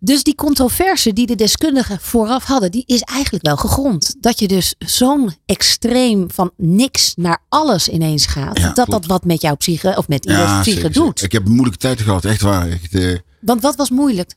[0.00, 4.16] Dus die controverse die de deskundigen vooraf hadden, die is eigenlijk wel gegrond.
[4.20, 8.58] Dat je dus zo'n extreem van niks naar alles ineens gaat.
[8.58, 11.06] Ja, dat dat wat met jouw psyche of met ieders psyche zeker, doet.
[11.18, 11.24] zeker.
[11.24, 12.68] Ik heb een moeilijke tijd gehad, echt waar.
[12.68, 14.34] Echt, eh, Want wat was moeilijk?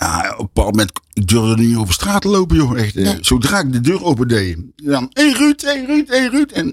[0.00, 2.78] Ja, op een bepaald moment, ik durfde niet over straat te lopen, joh.
[2.78, 6.50] Echt, eh, Zodra ik de deur open deed, dan, hé Ruud, hé Ruud, hé Ruud.
[6.50, 6.70] En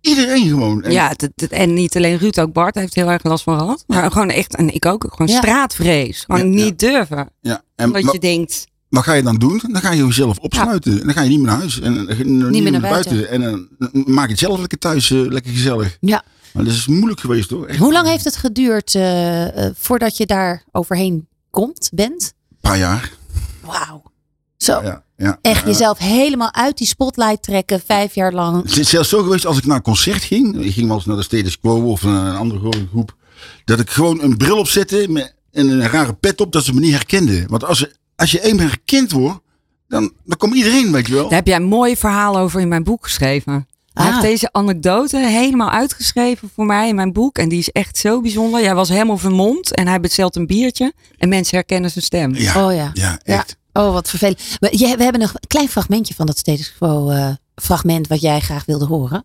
[0.00, 0.82] iedereen gewoon.
[0.82, 3.58] En, Ja, het- het- en niet alleen Ruud, ook Bart heeft heel erg last van
[3.58, 3.84] gehad.
[3.86, 5.38] Maar gewoon echt, en ik ook, gewoon Ja.
[5.38, 6.24] straatvrees.
[6.26, 7.30] Gewoon niet durven.
[7.40, 9.60] ja, en, Omdat maar- je denkt, Wat ga je dan doen?
[9.72, 10.92] Dan ga je jezelf opsluiten.
[11.00, 11.80] En dan ga je niet meer naar huis.
[11.80, 11.92] En
[12.50, 13.28] niet, meer naar buiten.
[13.30, 13.68] En dan
[14.06, 15.96] maak je het zelf lekker thuis, eh, lekker gezellig.
[16.00, 16.22] Ja.
[16.52, 17.66] Maar dat is moeilijk geweest hoor.
[17.66, 22.32] Echt Hoe lang heeft het geduurd eh, eh, voordat je daar overheen komt, bent?
[22.60, 23.12] Een paar jaar.
[23.60, 24.02] Wauw.
[24.56, 24.80] Zo.
[24.82, 25.66] Ja, ja, Echt ja.
[25.66, 28.62] jezelf helemaal uit die spotlight trekken, vijf jaar lang.
[28.62, 30.60] Het is zelfs zo geweest als ik naar een concert ging.
[30.64, 33.16] Ik ging wel eens naar de Status Quo of naar een andere grote groep.
[33.64, 36.80] Dat ik gewoon een bril opzette met, en een rare pet op dat ze me
[36.80, 37.48] niet herkenden.
[37.48, 39.40] Want als, ze- als je eenmaal herkend wordt,
[39.88, 41.28] dan, dan komt iedereen, weet je wel.
[41.28, 43.68] daar heb jij een mooi verhaal over in mijn boek geschreven.
[43.98, 44.12] Hij Ah.
[44.12, 47.38] heeft deze anekdote helemaal uitgeschreven voor mij in mijn boek.
[47.38, 48.60] En die is echt zo bijzonder.
[48.62, 50.92] Jij was helemaal vermomd en hij bestelt een biertje.
[51.18, 52.34] En mensen herkennen zijn stem.
[52.34, 52.90] Ja, Oh ja.
[52.94, 53.34] ja, Ja.
[53.36, 53.56] echt.
[53.72, 54.40] Oh, wat vervelend.
[54.60, 58.20] We, je- we hebben nog een klein fragmentje van dat status quo eh, fragment wat
[58.20, 59.22] jij graag wilde horen.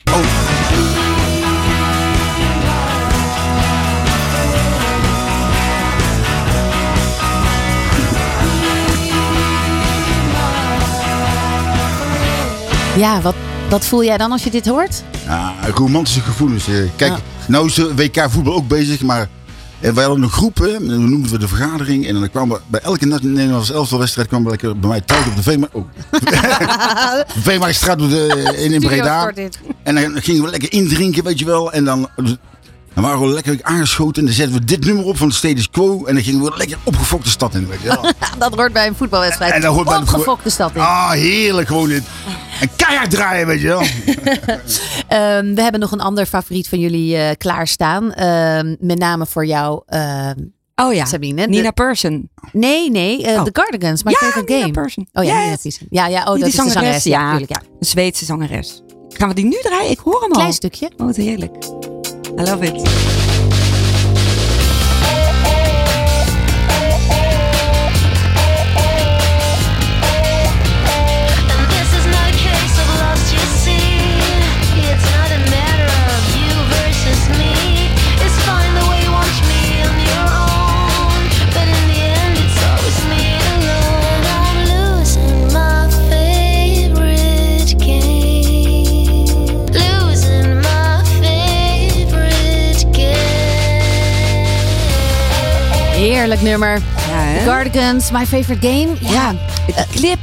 [12.97, 13.35] Ja, wat,
[13.69, 15.03] wat voel jij dan als je dit hoort?
[15.25, 16.67] Ja, romantische gevoelens.
[16.67, 16.73] eh.
[16.95, 17.19] Kijk, Ja.
[17.47, 19.27] nou is WK voetbal ook bezig, maar
[19.79, 22.07] eh, wij hadden een groep, hè, noemden we de vergadering.
[22.07, 25.43] En dan kwamen bij elke Nederlandse elftalwedstrijd kwamen we lekker bij mij thuis op de
[25.43, 25.85] Veema oh.
[27.27, 29.31] Veemastraat door de- in, in Breda.
[29.83, 31.71] En dan gingen we lekker indrinken, weet je wel.
[31.71, 32.09] En dan,
[32.93, 34.21] dan waren we lekker aangeschoten.
[34.21, 36.05] En dan zetten we dit nummer op van de Status Quo.
[36.05, 38.11] En dan gingen we lekker opgefokte stad in, weet je wel.
[38.39, 39.53] dat hoort bij een voetbalwedstrijd.
[39.53, 40.81] En dat hoort bij de Opgefokte stad in.
[40.81, 42.03] Ah, heerlijk gewoon dit.
[42.61, 43.81] En keihard draaien, weet je wel.
[45.07, 48.13] Ehm, we hebben nog een ander favoriet van jullie eh, klaarstaan.
[48.13, 50.35] Ehm, met name voor jou, ehm,
[50.75, 51.47] Oh ja, Sabine.
[51.47, 52.29] Nina De- Persson.
[52.51, 53.43] nee, nee, eh, Oh.
[53.43, 54.03] The Cardigans.
[54.03, 54.73] My Ja, favorite Nina game.
[54.73, 55.07] Persson.
[55.13, 55.43] Oh ja, Yes.
[55.43, 55.87] Nina Persson.
[55.89, 57.03] Ja, ja, oh, Die dat is de zangeres.
[57.03, 57.23] Ja, ja.
[57.31, 57.61] natuurlijk, ja.
[57.79, 58.81] Een Zweedse zangeres.
[59.09, 59.91] Gaan we die nu draaien?
[59.91, 60.37] Ik hoor hem al.
[60.37, 60.91] Klein stukje.
[60.97, 61.55] Oh, wat heerlijk.
[62.35, 63.22] I love it.
[96.13, 96.81] Heerlijk nummer.
[97.09, 98.87] Ja, Cardigans, My Favorite Game.
[98.99, 100.19] Ja, De clip.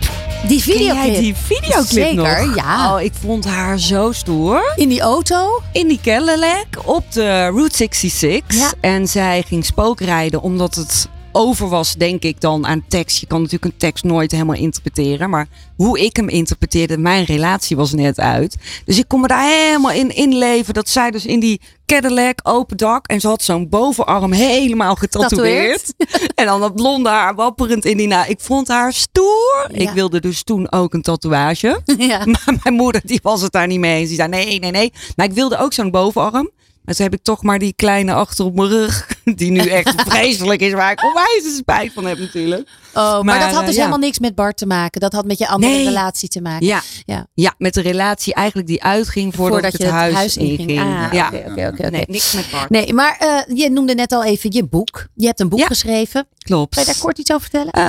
[0.49, 1.15] die Ken jij videoclip.
[1.21, 2.57] die videoclip Zeker, nog?
[2.57, 2.95] ja.
[2.95, 4.73] Oh, ik vond haar zo stoer.
[4.77, 5.63] In die auto.
[5.73, 8.57] In die Cadillac op de Route 66.
[8.59, 8.71] Ja.
[8.81, 13.19] En zij ging spookrijden omdat het over was, denk ik dan, aan tekst.
[13.19, 15.31] Je kan natuurlijk een tekst nooit helemaal interpreteren.
[15.31, 18.57] Maar hoe ik hem interpreteerde, mijn relatie was net uit.
[18.85, 20.75] Dus ik kon me daar helemaal in inleven.
[20.75, 23.07] Dat zij dus in die Cadillac, open dak.
[23.07, 25.95] En ze had zo'n bovenarm helemaal getatoeëerd.
[26.35, 28.27] en dan dat blonde haar wapperend in die na.
[28.27, 29.69] Ik vond haar stoer.
[29.73, 29.79] Ja.
[29.79, 31.81] Ik wilde dus toen ook een tatoeage.
[31.99, 32.25] Ja.
[32.25, 34.09] Maar mijn moeder die was het daar niet mee eens.
[34.09, 34.93] Die zei nee, nee, nee.
[35.17, 36.51] Maar ik wilde ook zo'n bovenarm.
[36.85, 39.09] Maar toen heb ik toch maar die kleine achter op mijn rug.
[39.35, 40.73] Die nu echt vreselijk is.
[40.73, 42.69] Waar ik onwijs spijt van heb natuurlijk.
[42.95, 43.81] Oh, maar, Maar, dat had eh, dus ja.
[43.81, 45.01] helemaal niks met Bart te maken.
[45.01, 45.85] Dat had met je andere Nee.
[45.85, 46.67] relatie te maken.
[46.67, 46.83] Ja.
[47.05, 47.27] Ja.
[47.35, 50.81] Ja, met de relatie eigenlijk die uitging voordat, je het huis, huis inging.
[50.81, 51.27] Ah, ja.
[51.49, 51.91] oké, oké.
[51.91, 52.71] Nee, niks met Bart.
[52.71, 55.07] Nee, maar eh, je noemde net al even je boek.
[55.15, 55.67] Je hebt een boek Ja.
[55.67, 56.27] geschreven.
[56.39, 56.75] Klopt.
[56.75, 57.73] Kan je daar kort iets over vertellen?
[57.73, 57.83] Eh,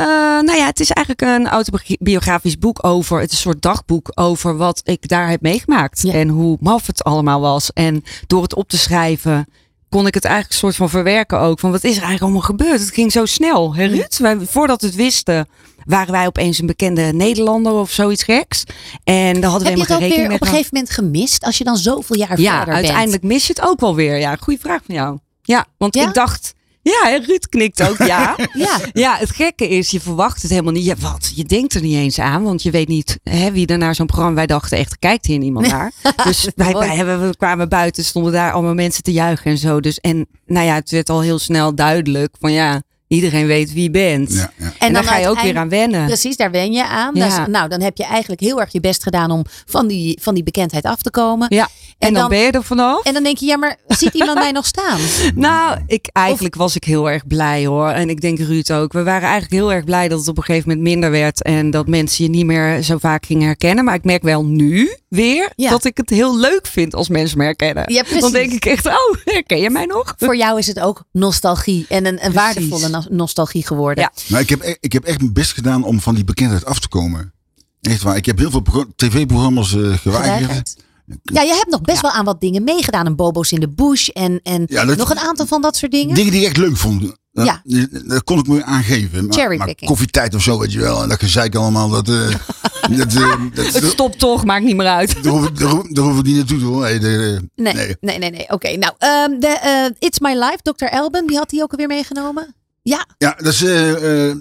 [0.45, 4.57] nou ja, het is eigenlijk een autobiografisch boek over, het is een soort dagboek over
[4.57, 6.03] wat ik daar heb meegemaakt.
[6.05, 7.69] En hoe maf het allemaal was.
[7.73, 9.47] En door het op te schrijven
[9.91, 11.59] kon ik het eigenlijk een soort van verwerken ook.
[11.59, 12.79] Van wat is er eigenlijk allemaal gebeurd?
[12.79, 13.75] Het ging zo snel.
[13.75, 14.17] Hè, Ruud?
[14.17, 15.47] Wij, voordat we het wisten,
[15.85, 18.63] waren wij opeens een bekende Nederlander of zoiets geks.
[19.03, 20.47] En daar hadden Heb we helemaal ook geen weer rekening op mee een gehad.
[20.47, 21.43] gegeven moment gemist?
[21.43, 24.17] Als je dan zoveel jaar Ja, verder uiteindelijk mis je het ook wel weer.
[24.17, 25.17] Ja, goede vraag van jou.
[25.41, 26.07] Ja, want Ja?
[26.07, 26.53] ik dacht...
[26.83, 28.35] Ja, hè, Ruud knikt ook ja.
[28.53, 28.79] Ja.
[28.93, 30.85] Ja, het gekke is, je verwacht het helemaal niet.
[30.85, 31.31] Ja, wat?
[31.35, 34.05] Je denkt er niet eens aan, want je weet niet hè, wie er naar zo'n
[34.05, 34.35] programma.
[34.35, 35.91] Wij dachten echt, er kijkt hier niemand naar.
[36.23, 39.79] Dus wij, wij hebben, we kwamen buiten, stonden daar allemaal mensen te juichen en zo.
[39.79, 42.81] Dus en nou ja, het werd al heel snel duidelijk van ja,
[43.11, 44.33] Iedereen weet wie je bent.
[44.33, 44.71] Ja, ja.
[44.79, 46.05] En, dan ga je ook weer aan wennen.
[46.05, 47.15] Precies, daar wen je aan.
[47.15, 47.25] Ja.
[47.27, 50.33] Is- nou, dan heb je eigenlijk heel erg je best gedaan om van die, van
[50.33, 51.45] die bekendheid af te komen.
[51.49, 51.67] Ja.
[51.99, 53.03] En, dan, ben je er vanaf.
[53.03, 54.99] En dan denk je, ja, maar ziet iemand mij nog staan?
[55.35, 57.89] Nou, ik, eigenlijk was ik heel erg blij hoor.
[57.89, 58.93] En ik denk Ruud ook.
[58.93, 61.43] We waren eigenlijk heel erg blij dat het op een gegeven moment minder werd.
[61.43, 63.83] En dat mensen je niet meer zo vaak gingen herkennen.
[63.85, 65.69] Maar ik merk wel nu weer Ja.
[65.69, 67.93] dat ik het heel leuk vind als mensen me herkennen.
[67.93, 68.21] Ja, precies.
[68.21, 68.93] Dan denk ik echt, oh,
[69.25, 70.13] herken je mij nog?
[70.17, 74.03] Voor jou is het ook nostalgie en een, een waardevolle no- nostalgie geworden.
[74.03, 74.11] Ja.
[74.27, 76.79] Maar ik heb, e- ik heb echt mijn best gedaan om van die bekendheid af
[76.79, 77.33] te komen.
[77.81, 78.15] Echt waar.
[78.15, 79.99] Ik heb heel veel pro- tv-programma's eh, geweigerd.
[80.01, 80.75] Geweigerd.
[81.23, 83.05] Ja, je hebt nog best wel aan wat dingen meegedaan.
[83.05, 85.91] Een Bobo's in de Bush en, en Ja, dat- nog een aantal van dat soort
[85.91, 86.15] dingen.
[86.15, 87.01] Dingen die ik echt leuk vond.
[87.33, 87.61] Dat, Ja.
[88.07, 89.25] dat kon ik me aangeven.
[89.25, 89.79] Maar, Cherrypicking.
[89.79, 91.03] maar koffietijd of zo, weet je wel.
[91.03, 91.89] En dat gezeik allemaal.
[91.89, 92.15] Dat, eh,
[92.97, 95.23] dat, eh, dat, Het stopt toch, maakt niet meer uit.
[95.23, 96.81] daar, hoef, ik- daar, hoef, daar hoef ik niet naartoe te hoor.
[96.81, 97.95] Nee, de- Nee, nee.
[97.99, 98.31] nee, nee.
[98.31, 100.85] nee, Oké, nou, ehm, de, eh, It's My Life, Dr.
[100.85, 102.55] Elben, die had die ook alweer meegenomen.
[102.81, 104.37] Ja, Ja, dat is, eh, eh,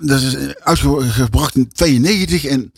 [0.00, 2.72] dat is uitgebracht in 92 en,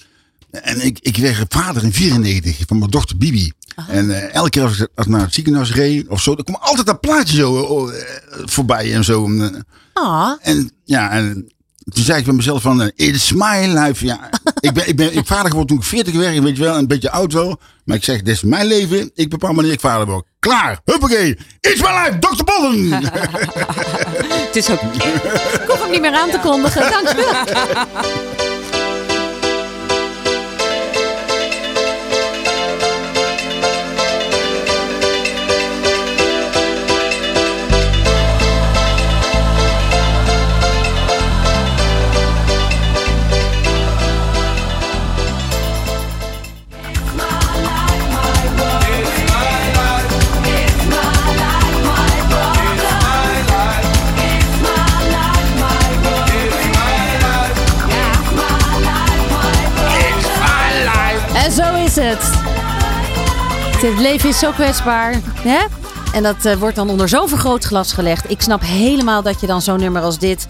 [0.50, 3.52] en ik, ik werd vader in 94 van mijn dochter Bibi.
[3.88, 6.44] En eh, elke keer als ik, als ik naar het ziekenhuis reed of zo, dan
[6.44, 8.02] kwam altijd dat plaatje zo eh,
[8.44, 9.30] voorbij en zo.
[9.38, 9.48] Eh,
[9.92, 11.52] ah, En ja, en
[11.92, 14.04] toen zei ik bij mezelf van, eh, it's my life.
[14.04, 16.76] Ja, ik ben, ik ben ik vader geworden toen ik 40 werd, weet je wel,
[16.76, 17.60] een beetje oud wel.
[17.84, 19.10] Maar ik zeg, dit is mijn leven.
[19.14, 20.24] Ik bepaal wanneer ik vader word.
[20.38, 21.38] Klaar, huppakee.
[21.60, 22.44] It's my life, Dr.
[22.44, 22.90] Bollen.
[24.46, 24.80] Het is ook...
[24.80, 26.90] ik hoef hem niet meer aan te kondigen.
[26.90, 27.44] Dankjewel.
[61.96, 62.30] het.
[63.82, 65.20] Het leven is zo kwetsbaar.
[65.24, 65.66] Hè?
[66.14, 68.30] En dat eh, wordt dan onder zo'n vergrootglas gelegd.
[68.30, 70.46] Ik snap helemaal dat je dan zo'n nummer als dit...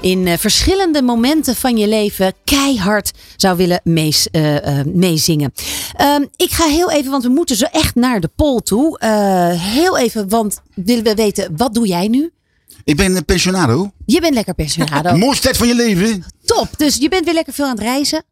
[0.00, 5.52] in eh, verschillende momenten van je leven keihard zou willen mees, eh, meezingen.
[5.96, 9.04] Ehm, ik ga heel even, want we moeten zo echt naar de poll toe.
[9.56, 12.32] Heel even, want willen we weten, wat doe jij nu?
[12.84, 13.90] ik ben een pensionado.
[14.06, 15.16] Je bent lekker pensionado.
[15.16, 16.24] Mooiste tijd van je leven.
[16.44, 18.24] Top, dus je bent weer lekker veel aan het reizen.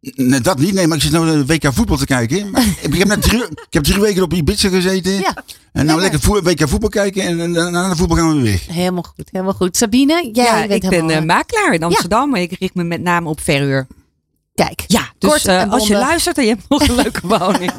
[0.00, 0.74] Nee, dat niet.
[0.74, 2.50] Nee, maar ik zit nou de WK voetbal te kijken.
[2.50, 5.12] Maar ik, heb net drie, ik heb drie weken op Ibiza gezeten.
[5.12, 5.44] Ja.
[5.72, 7.22] En nou lekker voer- WK voetbal kijken.
[7.22, 8.66] En, en, na de voetbal gaan we weer weg.
[8.66, 9.76] Helemaal goed, helemaal goed.
[9.76, 12.30] Sabine, jij ja, bent ik ben helemaal- eh, makelaar in Amsterdam.
[12.30, 13.86] Maar ik richt me met name op verhuur.
[14.66, 17.72] Kijk, Ja, dus eh, en als je luistert en je hebt nog een leuke woning.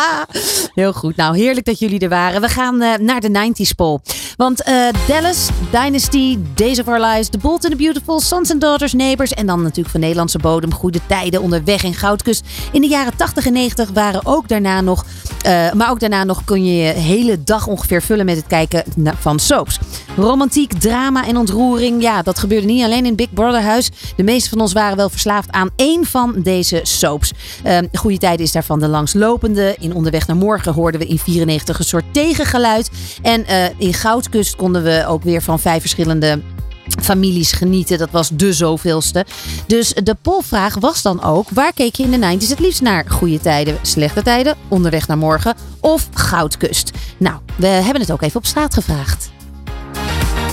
[0.74, 1.16] Heel goed.
[1.16, 2.40] Nou, heerlijk dat jullie er waren.
[2.40, 3.98] We gaan eh, naar de 90s poll.
[4.36, 4.74] Want eh,
[5.06, 9.34] Dallas, Dynasty, Days of Our Lives, The Bold and the Beautiful, Sons and Daughters, Neighbors
[9.34, 12.44] en dan natuurlijk van Nederlandse bodem Goede Tijden onderweg in Goudkust.
[12.72, 15.04] In de jaren 80 en 90 waren ook daarna nog,
[15.42, 18.84] eh, maar ook daarna nog kun je je hele dag ongeveer vullen met het kijken
[19.20, 19.78] van soaps.
[20.16, 23.90] Romantiek, drama en ontroering, ja, dat gebeurde niet alleen in Big Brother huis.
[24.16, 27.32] De meeste van ons waren wel verslaafd aan één van deze soaps.
[27.62, 29.76] Ehm Goede Tijden is daarvan de langslopende.
[29.78, 32.90] In Onderweg naar Morgen hoorden we in 94 een soort tegengeluid.
[33.22, 36.40] En eh, in Goudkust konden we ook weer van vijf verschillende
[37.00, 37.98] families genieten.
[37.98, 39.26] Dat was de zoveelste.
[39.66, 43.04] Dus de polvraag was dan ook: waar keek je in de 90s het liefst naar?
[43.08, 46.90] Goede tijden, slechte tijden, onderweg naar morgen of Goudkust?
[47.16, 49.30] Nou, we hebben het ook even op straat gevraagd.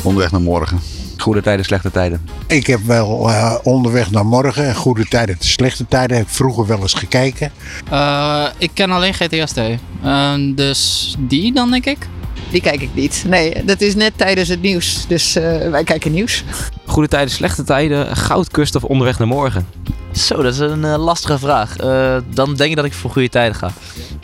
[0.04, 0.99] Onderweg naar morgen.
[1.22, 2.22] Goede tijden, slechte tijden.
[2.48, 6.32] Ik heb wel eh, onderweg naar morgen en goede tijden en slechte tijden heb ik
[6.32, 7.52] vroeger wel eens gekeken.
[7.90, 9.58] Eh, ik ken alleen GTST.
[9.58, 12.08] Eh, dus die dan, denk ik?
[12.52, 13.24] Die kijk ik niet.
[13.28, 15.06] Nee, dat is net tijdens het nieuws.
[15.08, 16.44] Dus eh, wij kijken nieuws.
[16.86, 19.68] Goede tijden, slechte tijden, goudkust of onderweg naar morgen?
[20.12, 21.78] Zo, dat is een eh, lastige vraag.
[21.78, 23.72] Eh, dan denk ik dat ik voor goede tijden ga.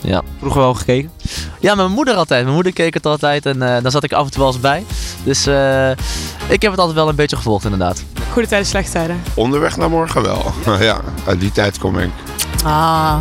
[0.02, 0.22] Ja.
[0.40, 1.12] Vroeger wel gekeken?
[1.60, 2.42] Ja, mijn moeder altijd.
[2.44, 4.60] Mijn moeder keek het altijd en eh dan zat ik af en toe wel eens
[4.60, 4.84] bij.
[5.24, 5.90] Dus eh,
[6.48, 8.04] ik heb het altijd wel een beetje gevolgd inderdaad.
[8.32, 9.22] Goede tijden, slechte tijden.
[9.34, 10.54] Onderweg naar morgen wel.
[10.80, 12.10] ja, uit die tijd kom ik.
[12.64, 13.18] Ah.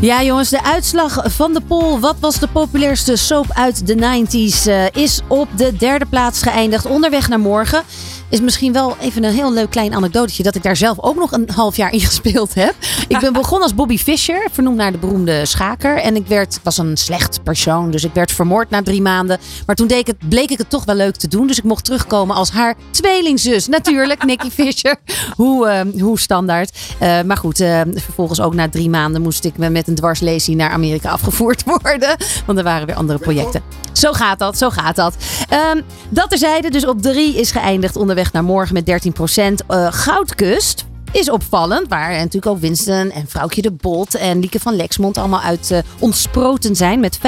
[0.00, 1.98] Ja, jongens, de uitslag van de poll.
[1.98, 4.66] Wat was de populairste soap uit de 90s?
[4.66, 6.86] eh, is op de derde plaats geëindigd.
[6.86, 7.82] Onderweg naar morgen.
[8.30, 11.32] Is misschien wel even een heel leuk klein anekdotetje dat ik daar zelf ook nog
[11.32, 12.74] een half jaar in gespeeld heb.
[13.08, 15.96] Ik ben begonnen als Bobby Fischer, vernoemd naar de beroemde schaker.
[15.96, 19.38] En ik werd, was een slecht persoon, dus ik werd vermoord na drie maanden.
[19.66, 21.46] Maar toen deed ik het, bleek ik het toch wel leuk te doen.
[21.46, 23.68] Dus ik mocht terugkomen als haar tweelingzus.
[23.68, 24.96] Natuurlijk, Nicky Fischer.
[25.36, 26.78] Hoe, eh, hoe standaard.
[26.98, 30.56] Eh, maar goed, eh, vervolgens ook na drie maanden moest ik me met een dwarslesie
[30.56, 32.16] naar Amerika afgevoerd worden.
[32.46, 33.62] Want er waren weer andere projecten.
[33.92, 35.16] Zo gaat dat, zo gaat dat.
[35.48, 39.62] Ehm, dat terzijde, dus op 3 is geëindigd onderweg naar morgen met 13 procent.
[39.90, 45.18] Goudkust is opvallend, waar natuurlijk ook Winston en Vrouwtje de Bolt en Lieke van Lexmond
[45.18, 47.00] allemaal uit eh, ontsproten zijn.
[47.00, 47.20] Met 25%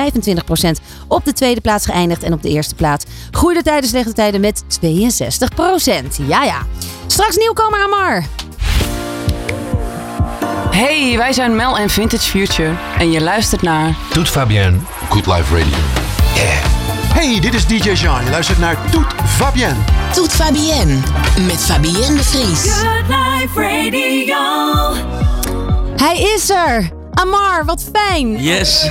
[1.09, 4.65] op de tweede plaats geëindigd en op de eerste plaats groeide tijdens slechte tijden met
[4.65, 6.27] 62%.
[6.27, 6.67] Ja, ja.
[7.07, 8.25] Straks nieuwkomer Amar.
[10.71, 14.79] Hey, wij zijn Mel en Vintage Future en je luistert naar Toet Fabienne,
[15.09, 15.79] Good Life Radio.
[16.35, 16.72] Yeah.
[17.15, 18.25] Hey, dit is DJ Jean.
[18.25, 19.75] Je luistert naar Toet Fabienne.
[20.13, 20.95] Toet Fabienne
[21.47, 22.73] met Fabienne de Vries.
[22.73, 24.37] Good Life Radio.
[25.97, 26.91] Hij is er!
[27.15, 28.43] Amar, wat fijn!
[28.43, 28.87] Yes.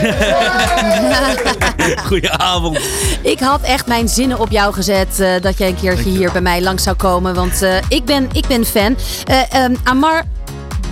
[2.07, 2.79] Goedenavond.
[3.21, 6.41] Ik had echt mijn zinnen op jou gezet eh, dat jij een keertje hier bij
[6.41, 7.35] mij langs zou komen.
[7.35, 8.95] Want eh, ik, ben, ik ben fan.
[9.25, 10.23] Eh, ehm, Amar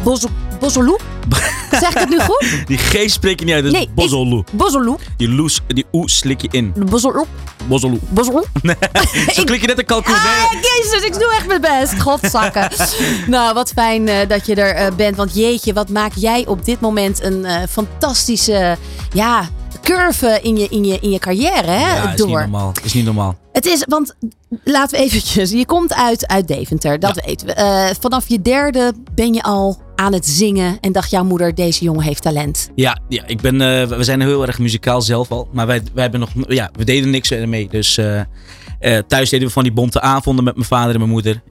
[0.03, 0.97] Bozo- Bozolou?
[1.81, 2.67] Zeg ik het nu goed?
[2.67, 4.43] Die G spreek je niet uit, is Nee, Bozolu.
[5.17, 6.73] Die, loes, die oe slik je in.
[6.89, 7.25] Bozolu.
[7.67, 8.45] Bozolou?
[9.33, 10.13] Zo klik je net een kalkoen.
[10.13, 12.01] Ah, jezus, ik doe echt mijn best.
[12.01, 12.69] Godzakken.
[13.27, 15.15] nou, wat fijn eh, dat je er eh, bent.
[15.15, 18.77] Want jeetje, wat maak jij op dit moment een eh, fantastische
[19.13, 19.49] ja,
[19.81, 21.95] curve in je, in je, in je carrière hè?
[21.95, 22.71] Ja, is niet normaal.
[22.83, 23.37] Is niet normaal.
[23.51, 24.15] Het is, want
[24.63, 25.51] laten we eventjes.
[25.51, 27.95] Je komt uit, uit Deventer, dat weten we.
[27.99, 32.03] Vanaf je derde ben je al aan het zingen en dacht jouw moeder, deze jongen
[32.03, 32.69] heeft talent.
[32.75, 35.49] Ja, ja ik ben, eh, we zijn heel erg muzikaal zelf al.
[35.51, 37.67] Maar wij, wij hebben nog, ja, we deden niks ermee.
[37.69, 41.11] Dus eh, eh, thuis deden we van die bonte avonden met mijn vader en mijn
[41.11, 41.41] moeder.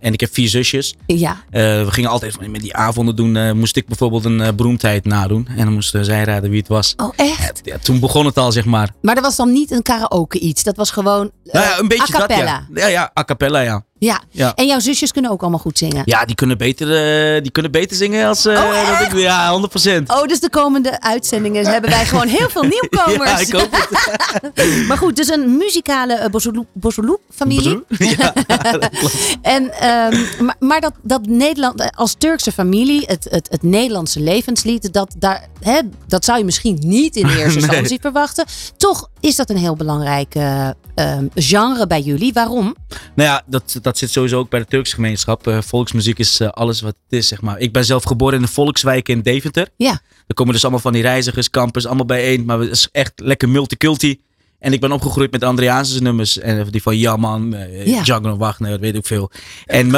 [0.00, 0.94] En ik heb vier zusjes.
[1.06, 1.44] Ja.
[1.50, 3.58] We gingen altijd van, met die avonden doen.
[3.58, 5.48] moest ik bijvoorbeeld een beroemdheid nadoen.
[5.56, 6.94] En dan moesten zij raden wie het was.
[6.96, 7.60] Oh, echt?
[7.64, 8.90] Ja, toen begon het al, zeg maar.
[9.02, 10.62] Maar dat was dan niet een karaoke iets.
[10.62, 12.66] Dat was gewoon nou ja, een beetje a cappella.
[12.68, 12.88] dat, ja.
[12.88, 13.84] Ja, ja, a cappella, ja.
[14.00, 14.20] Ja.
[14.30, 14.54] Ja.
[14.54, 16.02] En jouw zusjes kunnen ook allemaal goed zingen.
[16.04, 16.86] Ja, die kunnen beter,
[17.34, 18.54] eh, die kunnen beter zingen als eh,
[18.98, 19.18] dat ik.
[19.18, 20.02] Ja, 100%.
[20.06, 23.30] Oh, dus de komende uitzendingen hebben wij gewoon heel veel nieuwkomers.
[23.30, 24.86] Ja, ik hoop het.
[24.88, 27.82] maar goed, dus een muzikale uh, Bozolou-familie.
[27.88, 28.34] Ja,
[29.42, 34.20] En, ehm, maar maar dat, dat Nederland, eh, als Turkse familie, het, het, het Nederlandse
[34.20, 37.68] levenslied, dat, daar, hè, dat zou je misschien niet in eerste Nee.
[37.68, 38.44] instantie verwachten.
[38.76, 42.32] Toch is dat een heel belangrijk eh, ehm, genre bij jullie.
[42.32, 42.74] Waarom?
[43.14, 45.46] Nou ja, dat, dat zit sowieso ook bij de Turkse gemeenschap.
[45.46, 47.58] Eh, volksmuziek is eh, alles wat het is, zeg maar.
[47.58, 49.68] Ik ben zelf geboren in de Volkswijk in Deventer.
[49.76, 50.00] Ja.
[50.26, 52.44] Er komen dus allemaal van die reizigers, campers, allemaal bijeen.
[52.44, 54.20] Maar het is echt lekker multiculti.
[54.60, 56.38] En ik ben opgegroeid met Andreasus nummers.
[56.38, 58.02] En die van Jaman, eh Ja.
[58.02, 59.30] Django Wagner, weet ik veel.
[59.66, 59.90] En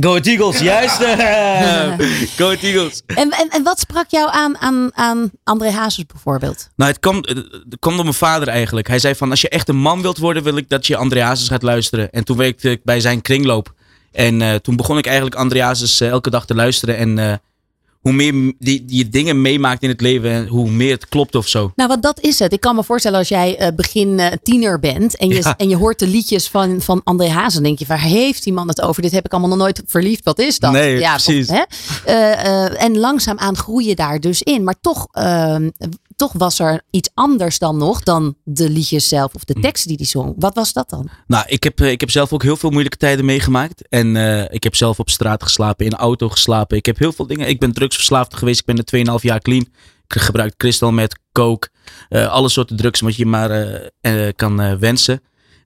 [0.00, 1.00] Go Ahead Eagles, juist.
[1.00, 1.92] eh.
[2.38, 3.02] Go Eagles.
[3.06, 6.68] En, en, en wat sprak jou aan, aan, aan André Hazes bijvoorbeeld?
[6.76, 8.88] Nou, het kwam, het kwam door mijn vader eigenlijk.
[8.88, 11.48] Hij zei van, als je echt een man wilt worden, wil ik dat je Andreasus
[11.48, 12.10] gaat luisteren.
[12.10, 13.74] En toen werkte ik bij zijn kringloop.
[14.12, 15.36] En eh, toen begon ik eigenlijk
[16.00, 16.96] eh, elke dag te luisteren.
[16.96, 17.32] En eh,
[18.02, 21.72] hoe meer die, je dingen meemaakt in het leven, hoe meer het klopt of zo.
[21.76, 22.52] Nou, want dat is het.
[22.52, 25.56] Ik kan me voorstellen als jij eh, begin eh, tiener bent en je, Ja.
[25.56, 27.54] en je hoort de liedjes van, van André Hazes.
[27.54, 29.02] Dan denk je, waar heeft die man het over?
[29.02, 30.24] Dit heb ik allemaal nog nooit verliefd.
[30.24, 30.72] Wat is dat?
[30.72, 31.48] Nee, ja, precies.
[31.48, 31.62] Hè?
[32.04, 34.64] Eh, en langzaamaan groei je daar dus in.
[34.64, 35.70] Maar toch, ehm,
[36.16, 39.60] toch was er iets anders dan nog dan de liedjes zelf of de Hm.
[39.60, 40.34] teksten die hij zong.
[40.38, 41.08] Wat was dat dan?
[41.26, 43.88] Nou, ik heb, eh, ik heb zelf ook heel veel moeilijke tijden meegemaakt.
[43.88, 46.76] En eh, ik heb zelf op straat geslapen, in een auto geslapen.
[46.76, 47.48] Ik heb heel veel dingen.
[47.48, 48.60] Ik ben drugsverslaafd geweest.
[48.60, 49.66] Ik ben er 2,5 jaar clean.
[50.06, 51.68] Ik gebruik crystal met coke.
[52.08, 53.80] eh, alle soorten drugs wat je maar
[54.36, 55.22] kan wensen.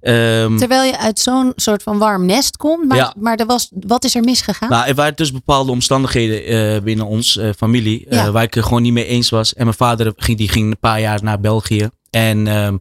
[0.06, 2.88] Ehm, Terwijl je uit zo'n soort van warm nest komt.
[2.88, 3.14] Maar, Ja.
[3.18, 4.68] maar er was, wat is er misgegaan?
[4.68, 8.64] Nou, er waren dus bepaalde omstandigheden eh, binnen ons eh, familie eh, waar ik het
[8.64, 9.54] gewoon niet mee eens was.
[9.54, 11.88] En mijn vader ging, die ging een paar jaar naar België.
[12.10, 12.76] En ehm,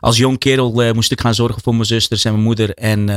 [0.00, 2.74] als jong kerel moest ik gaan zorgen voor mijn zusters en mijn moeder.
[2.74, 3.08] En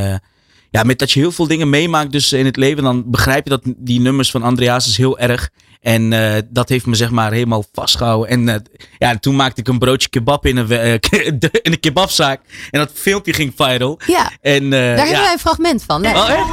[0.74, 3.50] ja, met dat je heel veel dingen meemaakt dus in het leven, dan begrijp je
[3.50, 5.50] dat die nummers van Andreas is heel erg.
[5.82, 8.30] En eh, dat heeft me zeg maar helemaal vastgehouden.
[8.30, 8.56] En eh,
[8.98, 10.94] ja, toen maakte ik een broodje kebab in een, eh,
[11.62, 12.42] in een kebabzaak.
[12.72, 14.00] En dat filmpje ging viral.
[14.08, 15.04] Ja, En, eh, daar ja.
[15.04, 16.06] hebben wij een fragment van.
[16.06, 16.46] Oh, echt?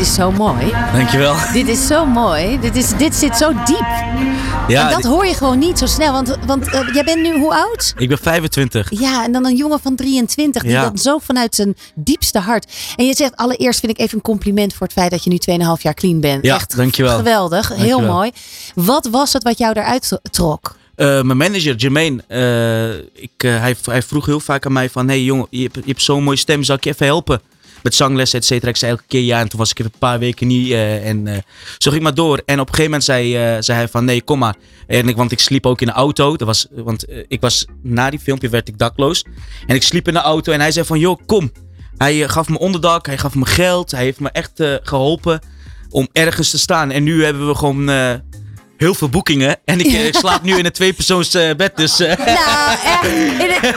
[0.00, 0.72] Is zo mooi.
[0.92, 1.34] Dankjewel.
[1.52, 2.60] Dit is zo mooi.
[2.60, 3.86] Dit, is, dit zit zo diep.
[4.68, 6.12] Ja, en dat hoor je gewoon niet zo snel.
[6.12, 7.94] Want, want eh, jij bent nu hoe oud?
[7.96, 9.00] Ik ben 25.
[9.00, 10.82] Ja, en dan een jongen van 23 die Ja.
[10.90, 12.72] dat zo vanuit zijn diepste hart.
[12.96, 15.38] En je zegt allereerst vind ik even een compliment voor het feit dat je nu
[15.76, 16.44] 2,5 jaar clean bent.
[16.44, 17.16] Ja, Echt dankjewel.
[17.16, 18.12] geweldig, heel Dankjewel.
[18.14, 18.30] mooi.
[18.74, 20.76] Wat was het wat jou eruit trok?
[20.94, 25.08] Eh, mijn manager, Jermaine, eh, ik, hij, hij vroeg heel vaak aan mij van...
[25.08, 27.40] Hey jongen, je hebt, je hebt zo'n mooie stem, zal ik je even helpen?
[27.82, 28.70] Met zanglessen, et cetera.
[28.70, 30.70] Ik zei elke keer ja en toen was ik even een paar weken niet.
[30.70, 31.38] eh, en eh,
[31.78, 32.42] zo ging maar door.
[32.44, 34.56] En op een gegeven moment zei, eh, zei hij van nee, kom maar.
[34.86, 36.36] En ik, want ik sliep ook in de auto.
[36.36, 39.24] Dat was, want ik was, na die filmpje werd ik dakloos.
[39.66, 41.52] En ik sliep in de auto en hij zei van joh, kom.
[41.96, 43.90] Hij gaf me onderdak, hij gaf me geld.
[43.90, 45.40] Hij heeft me echt eh, geholpen
[45.88, 46.90] om ergens te staan.
[46.90, 47.84] En nu hebben we gewoon
[48.80, 49.56] heel veel boekingen.
[49.64, 51.76] En ik, eh, slaap nu in een tweepersoons eh, bed.
[51.76, 53.04] Dus, eh, Nou, echt.
[53.06, 53.74] In het-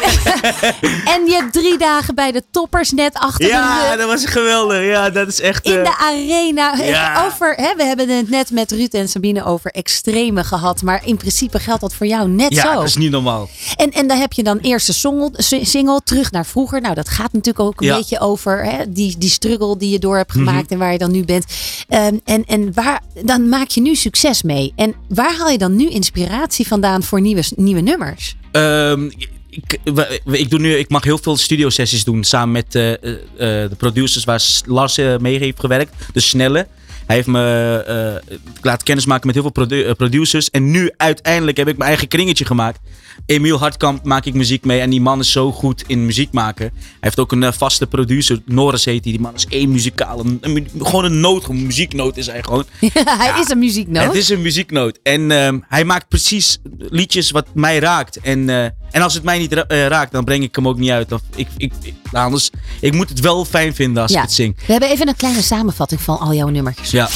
[1.15, 4.83] en je hebt drie dagen bij de toppers net achter de ja, dat was geweldig.
[4.85, 5.65] Ja, dat is echt...
[5.65, 6.75] In eh, de arena.
[6.75, 7.25] Ja.
[7.25, 10.81] Over, hè, we hebben het net met Ruud en Sabine over extreme gehad.
[10.81, 12.73] Maar in principe geldt dat voor jou net ja, zo.
[12.73, 13.49] dat is niet normaal.
[13.75, 16.81] En, en dan heb je dan eerste single, si- single terug naar vroeger.
[16.81, 17.95] Nou, dat gaat natuurlijk ook een Ja.
[17.97, 20.45] beetje over hè, die, die struggle die je door hebt Mhm.
[20.47, 21.45] gemaakt en waar je dan nu bent.
[21.89, 24.73] Ehm, en en waar, dan maak je nu succes mee.
[24.75, 28.35] En waar haal je dan nu inspiratie vandaan voor nieuwe, nieuwe nummers?
[28.51, 29.09] Ehm,
[29.49, 29.79] ik,
[30.25, 33.75] ik, doe nu, ik mag heel veel studiosessies doen samen met eh, eh, eh, de
[33.77, 35.93] producers waar Lars mee heeft gewerkt.
[36.13, 36.67] De Snelle.
[37.05, 38.21] Hij heeft me
[38.61, 40.49] laten kennismaken met heel veel produ- producers.
[40.49, 42.79] En nu uiteindelijk heb ik mijn eigen kringetje gemaakt.
[43.25, 44.79] Emiel Hartkamp maak ik muziek mee.
[44.79, 46.65] En die man is zo goed in muziek maken.
[46.73, 48.41] Hij heeft ook een eh, vaste producer.
[48.45, 49.11] Norris heet hij.
[49.13, 50.23] Die man is één muzikale.
[50.41, 51.47] een gewoon een noot.
[51.47, 52.65] Een muzieknoot is hij gewoon.
[52.93, 54.03] hij is een muzieknoot.
[54.03, 54.99] Het is een muzieknoot.
[55.03, 58.19] En ehm, hij maakt precies liedjes wat mij raakt.
[58.19, 60.77] En, eh, en als het mij niet ra- eh, raakt, dan breng ik hem ook
[60.77, 61.11] niet uit.
[61.11, 62.49] Of ik, ik, ik, anders,
[62.81, 64.17] ik moet het wel fijn vinden als Ja.
[64.17, 64.55] ik het zing.
[64.65, 66.91] We hebben even een kleine samenvatting van al jouw nummertjes.
[66.91, 67.09] Ja.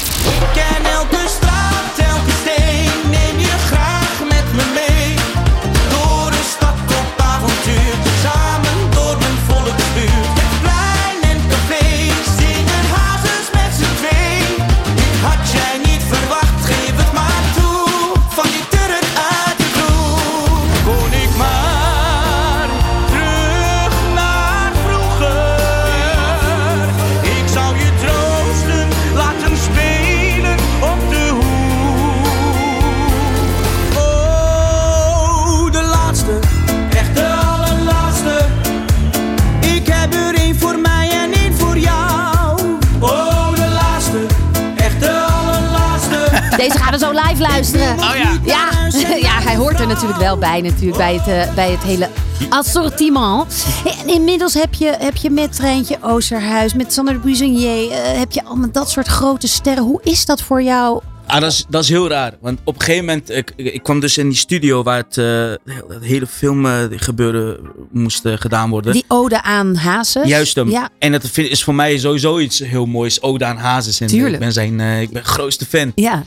[50.38, 52.08] Wel bij, natuurlijk, bij, het, eh, bij het hele
[52.48, 53.66] assortiment.
[53.84, 58.44] En inmiddels heb je, heb je met Treintje Oosterhuis, met Sander de eh, heb je
[58.44, 59.84] allemaal dat soort grote sterren.
[59.84, 61.02] Hoe is dat voor jou?
[61.28, 62.32] Ah, dat, is, dat is heel raar.
[62.40, 65.74] Want op een gegeven moment, ik, ik kwam dus in die studio waar het, eh,
[65.88, 67.58] het hele film eh, gebeuren
[67.90, 68.92] moest eh, gedaan worden.
[68.92, 70.28] Die ode aan Hazes.
[70.28, 70.70] Juist hem.
[70.70, 73.22] Ja, En dat is voor mij sowieso iets heel moois.
[73.22, 74.00] Oda aan Hazes.
[74.00, 74.32] En Tuurlijk.
[74.34, 75.92] Ik ben zijn eh, ik ben grootste fan.
[75.94, 76.24] ja.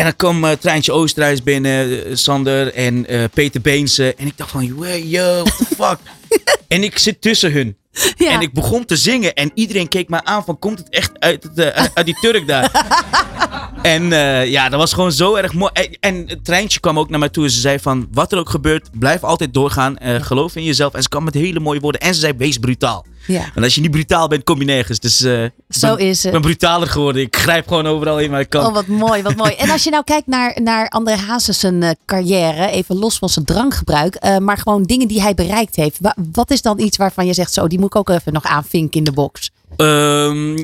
[0.00, 4.14] En dan kwam eh, Treintje Oosterhuis binnen, eh, Sander en eh, Peter Beense.
[4.14, 5.98] En ik dacht van, "Wow, yo, what the fuck?
[6.68, 7.76] en ik zit tussen hun.
[8.16, 8.30] Ja.
[8.30, 11.42] En ik begon te zingen en iedereen keek me aan van, komt het echt uit,
[11.42, 12.70] het, uit, uit die Turk daar?
[13.82, 15.70] en eh, ja, dat was gewoon zo erg mooi.
[15.72, 18.38] En, en het treintje kwam ook naar mij toe en ze zei van, wat er
[18.38, 19.98] ook gebeurt, blijf altijd doorgaan.
[19.98, 20.94] eh, geloof in jezelf.
[20.94, 22.00] En ze kwam met hele mooie woorden.
[22.00, 23.06] En ze zei, wees brutaal.
[23.26, 23.40] Ja.
[23.54, 24.98] Want als je niet brutaal bent, kom je nergens.
[24.98, 26.24] Dus eh, Zo ben- is het.
[26.26, 27.22] Ik ben brutaler geworden.
[27.22, 28.66] Ik grijp gewoon overal in waar ik kan.
[28.66, 29.52] Oh, wat mooi, wat mooi.
[29.52, 33.28] En als je nou kijkt naar, naar André Hazes zijn eh, carrière, even los van
[33.28, 35.96] zijn drankgebruik, maar gewoon dingen die hij bereikt heeft.
[36.00, 38.44] Wa- wat is dan iets waarvan je zegt, zo, die moet ik ook even nog
[38.44, 39.50] aanvinken in de box?
[39.76, 40.58] Ehm,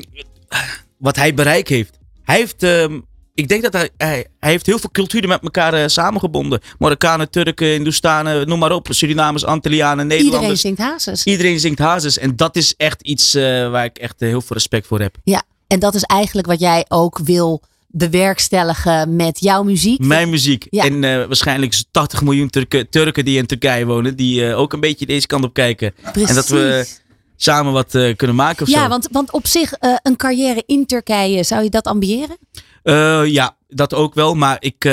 [0.97, 1.96] wat hij bereikt heeft.
[2.27, 2.99] Hij heeft, ehm,
[3.33, 6.59] ik denk dat hij, hij, hij heeft heel veel culturen met elkaar eh, samengebonden.
[6.79, 8.87] Marokkanen, Turken, Hindoestanen, noem maar op.
[8.89, 10.61] Surinamers, Antillianen, Iedereen Nederlanders.
[10.61, 11.23] zingt Hazes.
[11.23, 12.17] Iedereen zingt hazes.
[12.17, 15.15] En dat is echt iets eh, waar ik echt eh, heel veel respect voor heb.
[15.23, 19.99] Ja, en dat is eigenlijk wat jij ook wil bewerkstelligen met jouw muziek.
[19.99, 20.67] Mijn muziek.
[20.69, 20.83] Ja.
[20.83, 24.15] En waarschijnlijk 80 miljoen Turken, Turken die in Turkije wonen.
[24.15, 25.93] Die ook een beetje deze kant op kijken.
[26.13, 27.01] En dat we Precies.
[27.37, 28.87] Samen wat eh, kunnen maken of Ja, zo.
[28.89, 32.37] want, want op zich eh, een carrière in Turkije, zou je dat ambiëren?
[32.83, 34.35] Eh, ja, dat ook wel.
[34.35, 34.85] Maar ik,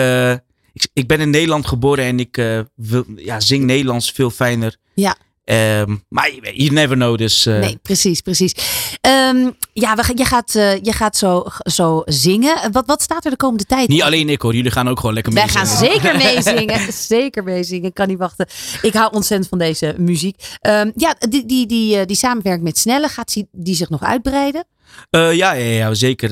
[0.72, 2.36] ik, ik ben in Nederland geboren en ik
[2.74, 4.76] wil, ja, zing Nederlands veel fijner.
[4.94, 5.16] Ja.
[5.44, 7.46] Ehm, maar you- never know, dus...
[7.46, 8.54] eh, Nee, precies, precies.
[9.00, 12.72] Ehm, ja, we, je gaat, eh, je gaat zo, zo zingen.
[12.72, 13.88] Wat, wat staat er de komende tijd?
[13.88, 15.44] Niet alleen ik hoor, jullie gaan ook gewoon lekker mee.
[15.44, 16.92] Wij gaan zeker meezingen.
[16.92, 17.88] zeker meezingen.
[17.88, 18.46] Ik kan niet wachten.
[18.82, 20.56] Ik hou ontzettend van deze muziek.
[20.60, 24.64] Ehm, ja, die, die, die, eh, die samenwerking met Snelle, gaat die, zich nog uitbreiden?
[25.10, 26.30] Ja, ja, ja, zeker.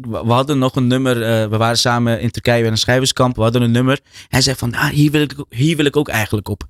[0.00, 1.18] We hadden nog een nummer.
[1.50, 3.36] we waren samen in Turkije bij een schrijverskamp.
[3.36, 4.00] We hadden een nummer.
[4.28, 6.62] Hij zei van, ah, hier, wil ik, hier wil ik ook eigenlijk op.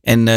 [0.00, 0.28] En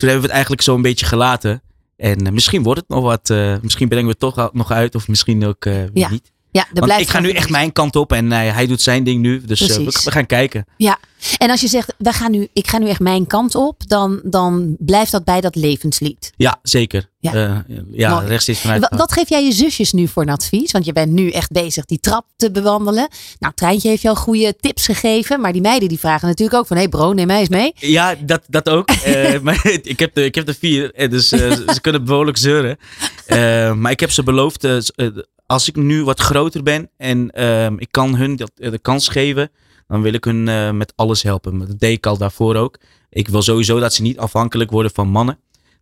[0.00, 1.62] toen hebben we het eigenlijk zo een beetje gelaten.
[1.96, 3.30] En eh, misschien wordt het nog wat.
[3.30, 4.94] eh, misschien brengen we het toch nog uit.
[4.94, 6.10] Of misschien ook eh, Ja.
[6.10, 6.32] niet.
[6.52, 9.04] Ja, Want blijft ik ga nu echt mijn kant op en eh, hij doet zijn
[9.04, 9.40] ding nu.
[9.44, 10.64] Dus eh, we, gaan kijken.
[10.76, 10.98] Ja,
[11.38, 14.20] en als je zegt, we gaan nu, ik ga nu echt mijn kant op, dan,
[14.24, 16.32] dan blijft dat bij dat levenslied.
[16.36, 17.08] Ja, zeker.
[17.18, 17.32] Ja.
[17.34, 18.26] Ja, ja Mooi.
[18.26, 18.80] rechtstreeks vanuit.
[18.90, 20.70] Wa- Wat geef jij je zusjes nu voor een advies?
[20.72, 23.08] Want je bent nu echt bezig die trap te bewandelen.
[23.38, 25.40] Nou, Treintje heeft jou goede tips gegeven.
[25.40, 26.76] Maar die meiden die vragen natuurlijk ook van...
[26.76, 27.72] Hé hey bro, neem mij eens mee.
[27.74, 28.88] Ja, dat, dat ook.
[29.04, 32.36] Eh, maar ik, heb de, ik heb de vier, eh, dus eh, ze- kunnen behoorlijk
[32.36, 32.78] zeuren.
[33.26, 35.06] Eh, maar ik heb ze beloofd, eh, eh,
[35.50, 39.50] als ik nu wat groter ben en ehm, ik kan hun eh, de kans geven,
[39.88, 41.58] dan wil ik hun eh, met alles helpen.
[41.58, 42.78] Dat deed ik al daarvoor ook.
[43.08, 45.38] Ik wil sowieso dat ze niet afhankelijk worden van mannen.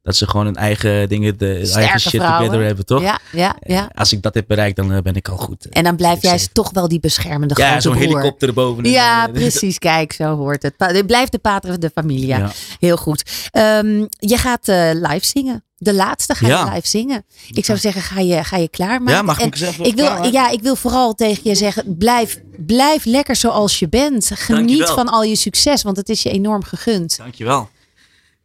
[0.09, 2.39] Dat ze gewoon hun eigen dingen, de eigen shit vrouwen.
[2.45, 3.03] together hebben, toch?
[3.03, 3.91] Ja, ja, ja.
[3.95, 5.69] Als ik dat heb bereikt, dan eh, ben ik al goed.
[5.69, 8.85] En dan blijf jij toch wel die beschermende Ja, grote zo'n helikopter erboven.
[8.85, 9.79] en, Ja, eh, precies.
[9.79, 11.07] Kijk, zo hoort het.
[11.07, 12.39] Blijft de pater de familia.
[12.39, 12.51] Ja.
[12.81, 13.49] Heel goed.
[13.51, 15.63] Ehm, je gaat eh, live zingen.
[15.77, 16.73] De laatste ga je Ja.
[16.75, 17.25] live zingen.
[17.51, 19.15] Ik zou zeggen, ga je, ga je klaarmaken.
[19.15, 20.33] Ja, mag ik En me eens even ik wil, klaarmaken?
[20.33, 24.31] Ja, ik wil vooral tegen je zeggen, blijf, blijf lekker zoals je bent.
[24.35, 24.95] Geniet Dankjewel.
[24.95, 27.17] van al je succes, want het is je enorm gegund.
[27.17, 27.69] Dankjewel.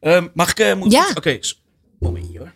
[0.03, 0.59] Ehm, mag ik...
[0.59, 1.07] eh, moet- Ja.
[1.15, 1.61] Oké, s-
[1.99, 2.51] momentje hoor.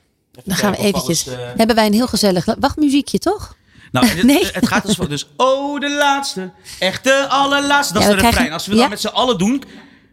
[0.46, 1.28] Dan gaan we eventjes.
[1.28, 3.56] alles, eh, Hebben wij een heel gezellig wachtmuziekje, toch?
[3.92, 4.46] Nou, het, Nee.
[4.52, 5.10] het gaat dus voor.
[5.10, 6.52] Dus, oh, de laatste.
[6.80, 7.94] Echt de allerlaatste.
[7.94, 8.34] Dat Ja, is de refrein.
[8.34, 8.88] krijgen- Als we dat ja.
[8.88, 9.64] met z'n allen doen.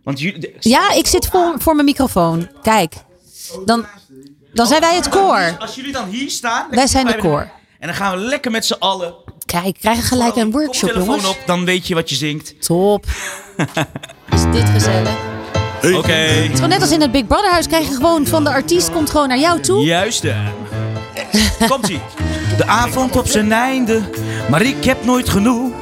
[0.05, 0.55] Want jullie.
[0.61, 2.49] Ja, ik zit voor, voor mijn microfoon.
[2.63, 2.95] Kijk,
[3.65, 3.87] dan,
[4.55, 5.57] dan zijn wij het koor.
[5.59, 6.67] Als jullie dan hier staan.
[6.71, 7.51] Wij zijn de koor.
[7.79, 9.15] En dan gaan we lekker met z'n allen.
[9.45, 11.29] Kijk, krijgen gelijk een workshop, Telefoon jongens.
[11.39, 12.67] op, dan weet je wat je zingt.
[12.67, 13.07] Top.
[14.35, 15.34] Is dit gezellig?
[15.93, 16.13] Oké.
[16.13, 17.67] Het is gewoon net als in het Big Brother huis.
[17.67, 19.85] Krijg je gewoon van de artiest komt gewoon naar jou toe.
[19.85, 20.25] Juist.
[20.25, 20.37] eh.
[21.69, 22.01] Komt ie.
[22.57, 24.01] De avond op zijn einde,
[24.51, 25.73] maar ik heb nooit genoeg.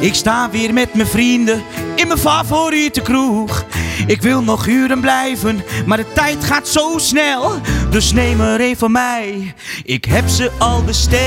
[0.00, 1.62] Ik sta weer met mijn vrienden
[1.94, 3.64] in mijn favoriete kroeg.
[4.06, 7.52] Ik wil nog uren blijven, maar de tijd gaat zo snel.
[7.90, 11.20] Dus neem er een van mij, ik heb ze al besteld.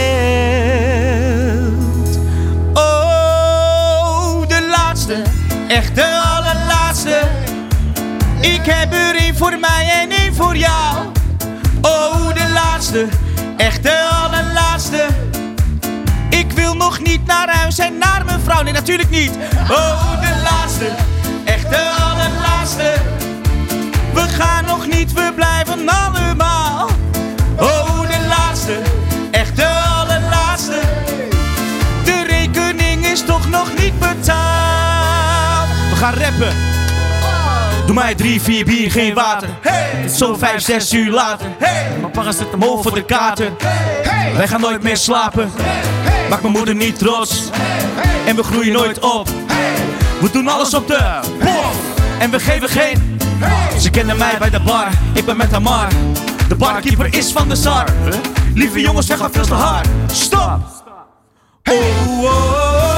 [2.73, 5.21] Oh, de laatste,
[5.67, 6.34] echt de allerlaatste.
[8.45, 10.95] Ik heb er één voor mij en één voor jou.
[11.81, 13.07] Oh, de laatste,
[13.57, 15.05] echt de allerlaatste.
[16.29, 18.61] Ik wil nog niet naar huis en naar mijn vrouw.
[18.61, 19.31] Nee, natuurlijk niet.
[19.69, 20.89] Oh, de laatste,
[21.45, 22.93] echt de allerlaatste.
[24.13, 26.89] We gaan nog niet, we blijven allemaal.
[27.59, 28.81] Oh, de laatste,
[29.31, 29.67] echt de
[29.99, 30.79] allerlaatste.
[32.03, 35.67] De rekening is toch nog niet betaald.
[35.89, 36.83] We gaan rappen.
[37.95, 39.49] Doe mij drie, vier bier, geen water.
[39.61, 40.09] Hey!
[40.09, 41.47] Zo vijf, zes uur later.
[41.57, 41.97] Hey!
[41.99, 43.51] Mijn paracetamol voor de kater.
[44.03, 44.35] Hey!
[44.35, 45.51] Wij gaan nooit meer slapen.
[46.29, 47.49] Maak mijn moeder niet trots.
[48.25, 49.27] En we groeien nooit op.
[50.21, 51.75] We doen alles op de pof.
[52.19, 53.19] En we geven geen.
[53.79, 54.87] Ze kennen mij bij de bar.
[55.13, 55.87] Ik ben met haar mar.
[56.47, 57.87] De barkeeper is van de zar.
[58.53, 59.87] Lieve jongens, we gaan veel te hard.
[60.11, 60.59] Stop.
[61.63, 61.75] Oh,
[62.07, 62.94] oh, oh.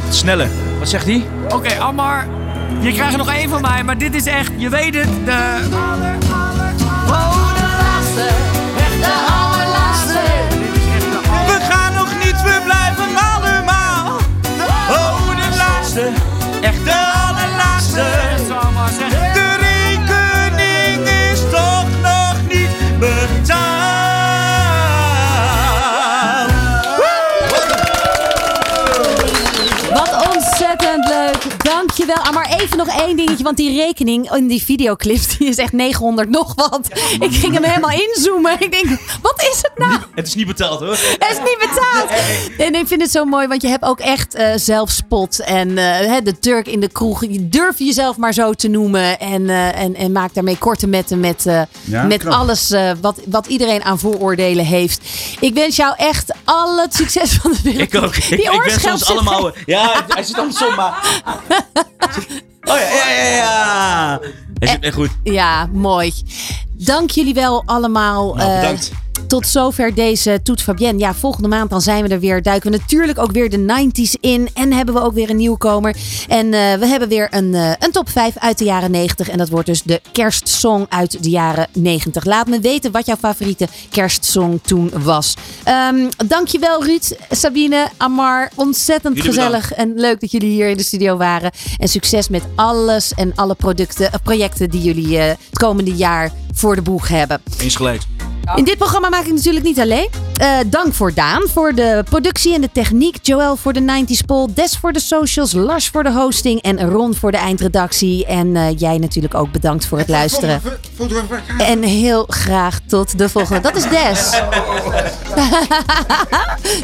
[0.00, 0.48] Komt het.
[0.78, 1.26] Wat zegt hij?
[1.48, 2.26] Oké, Ammar.
[2.80, 5.68] Je krijgt er nog één van mij, maar dit is echt, je weet het, de...
[11.46, 14.16] We gaan nog niet, we blijven allemaal.
[14.90, 16.08] Oh, de laatste,
[16.60, 18.04] echt de allerlaatste.
[19.10, 19.25] De
[32.32, 33.44] maar even nog één dingetje.
[33.44, 36.80] Want die rekening in die videoclip die is echt 900 nog wat.
[37.20, 38.56] Ik ging hem helemaal inzoomen.
[38.60, 39.98] Ik denk, wat is het nou?
[40.14, 40.88] Het is niet betaald hoor.
[41.18, 42.10] Het is niet betaald.
[42.58, 45.38] En ik vind het zo mooi, want je hebt ook echt eh, zelfspot.
[45.40, 47.20] En eh, de Turk in de kroeg.
[47.24, 49.18] Je durft jezelf maar zo te noemen.
[49.20, 51.44] En, eh, en, en maak daarmee korte metten met,
[51.84, 52.32] Ja, met knap.
[52.32, 55.00] alles wat, wat iedereen aan vooroordelen heeft.
[55.40, 57.94] Ik wens jou echt al het succes van de wereld.
[57.94, 58.16] Ik ook.
[58.16, 59.50] Ik, Die ik ben soms zit- allemaal...
[59.66, 61.22] Ja, hij zit andersom, maar...
[62.68, 64.20] Oh ja, ja, ja, ja.
[64.58, 65.10] Hij zit echt goed.
[65.22, 66.12] Ja, mooi.
[66.72, 68.34] Dank jullie wel allemaal.
[68.34, 68.90] Nou, eh, bedankt.
[69.26, 70.98] Tot zover deze Toet Fabienne.
[70.98, 72.42] Ja, volgende maand dan zijn we er weer.
[72.42, 74.48] Duiken we natuurlijk ook weer de 90s in.
[74.54, 75.96] En hebben we ook weer een nieuwkomer.
[76.28, 79.28] En eh, we hebben weer een, eh, een top 5 uit de jaren 90.
[79.28, 82.24] En dat wordt dus de kerstsong uit de jaren 90.
[82.24, 85.34] Laat me weten wat jouw favoriete kerstsong toen was.
[85.64, 88.50] Ehm dankjewel Ruud, Sabine, Amar.
[88.54, 91.50] Ontzettend Jullie gezellig en leuk dat jullie hier in de studio waren.
[91.78, 96.74] En succes met alles en alle producten, eh, projecten die jullie het komende jaar voor
[96.74, 97.42] de boeg hebben.
[97.58, 98.02] Eens gelijk.
[98.54, 100.08] In dit programma maak ik natuurlijk niet alleen.
[100.36, 103.18] Eh, dank voor Daan voor de productie en de techniek.
[103.22, 104.46] Joël voor de 90s poll.
[104.54, 105.52] Des voor de socials.
[105.52, 106.62] Lars voor de hosting.
[106.62, 108.26] En Ron voor de eindredactie.
[108.26, 110.60] En eh, jij natuurlijk ook bedankt voor het luisteren.
[111.58, 113.60] En heel graag tot de volgende.
[113.60, 114.30] Dat is Des.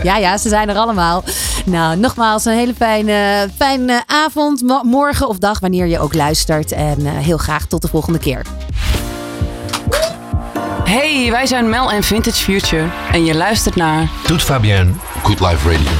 [0.02, 1.24] ja, ja, ze zijn er allemaal.
[1.64, 6.72] Nou, nogmaals een hele fijne, fijne avond, mo- morgen of dag, wanneer je ook luistert.
[6.72, 8.46] En eh, heel graag tot de volgende keer.
[10.84, 12.86] Hey, wij zijn Mel en Vintage Future.
[13.12, 14.08] En je luistert naar...
[14.26, 15.90] Toet Fabienne, Good Life Radio.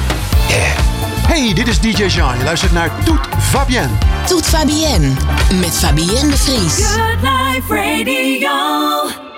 [1.26, 2.38] Hey, dit is DJ Jean.
[2.38, 3.92] Je luistert naar Toet Fabienne.
[4.26, 5.12] Toet Fabienne
[5.60, 6.84] met Fabienne de Vries.
[6.84, 9.31] Good Life Radio.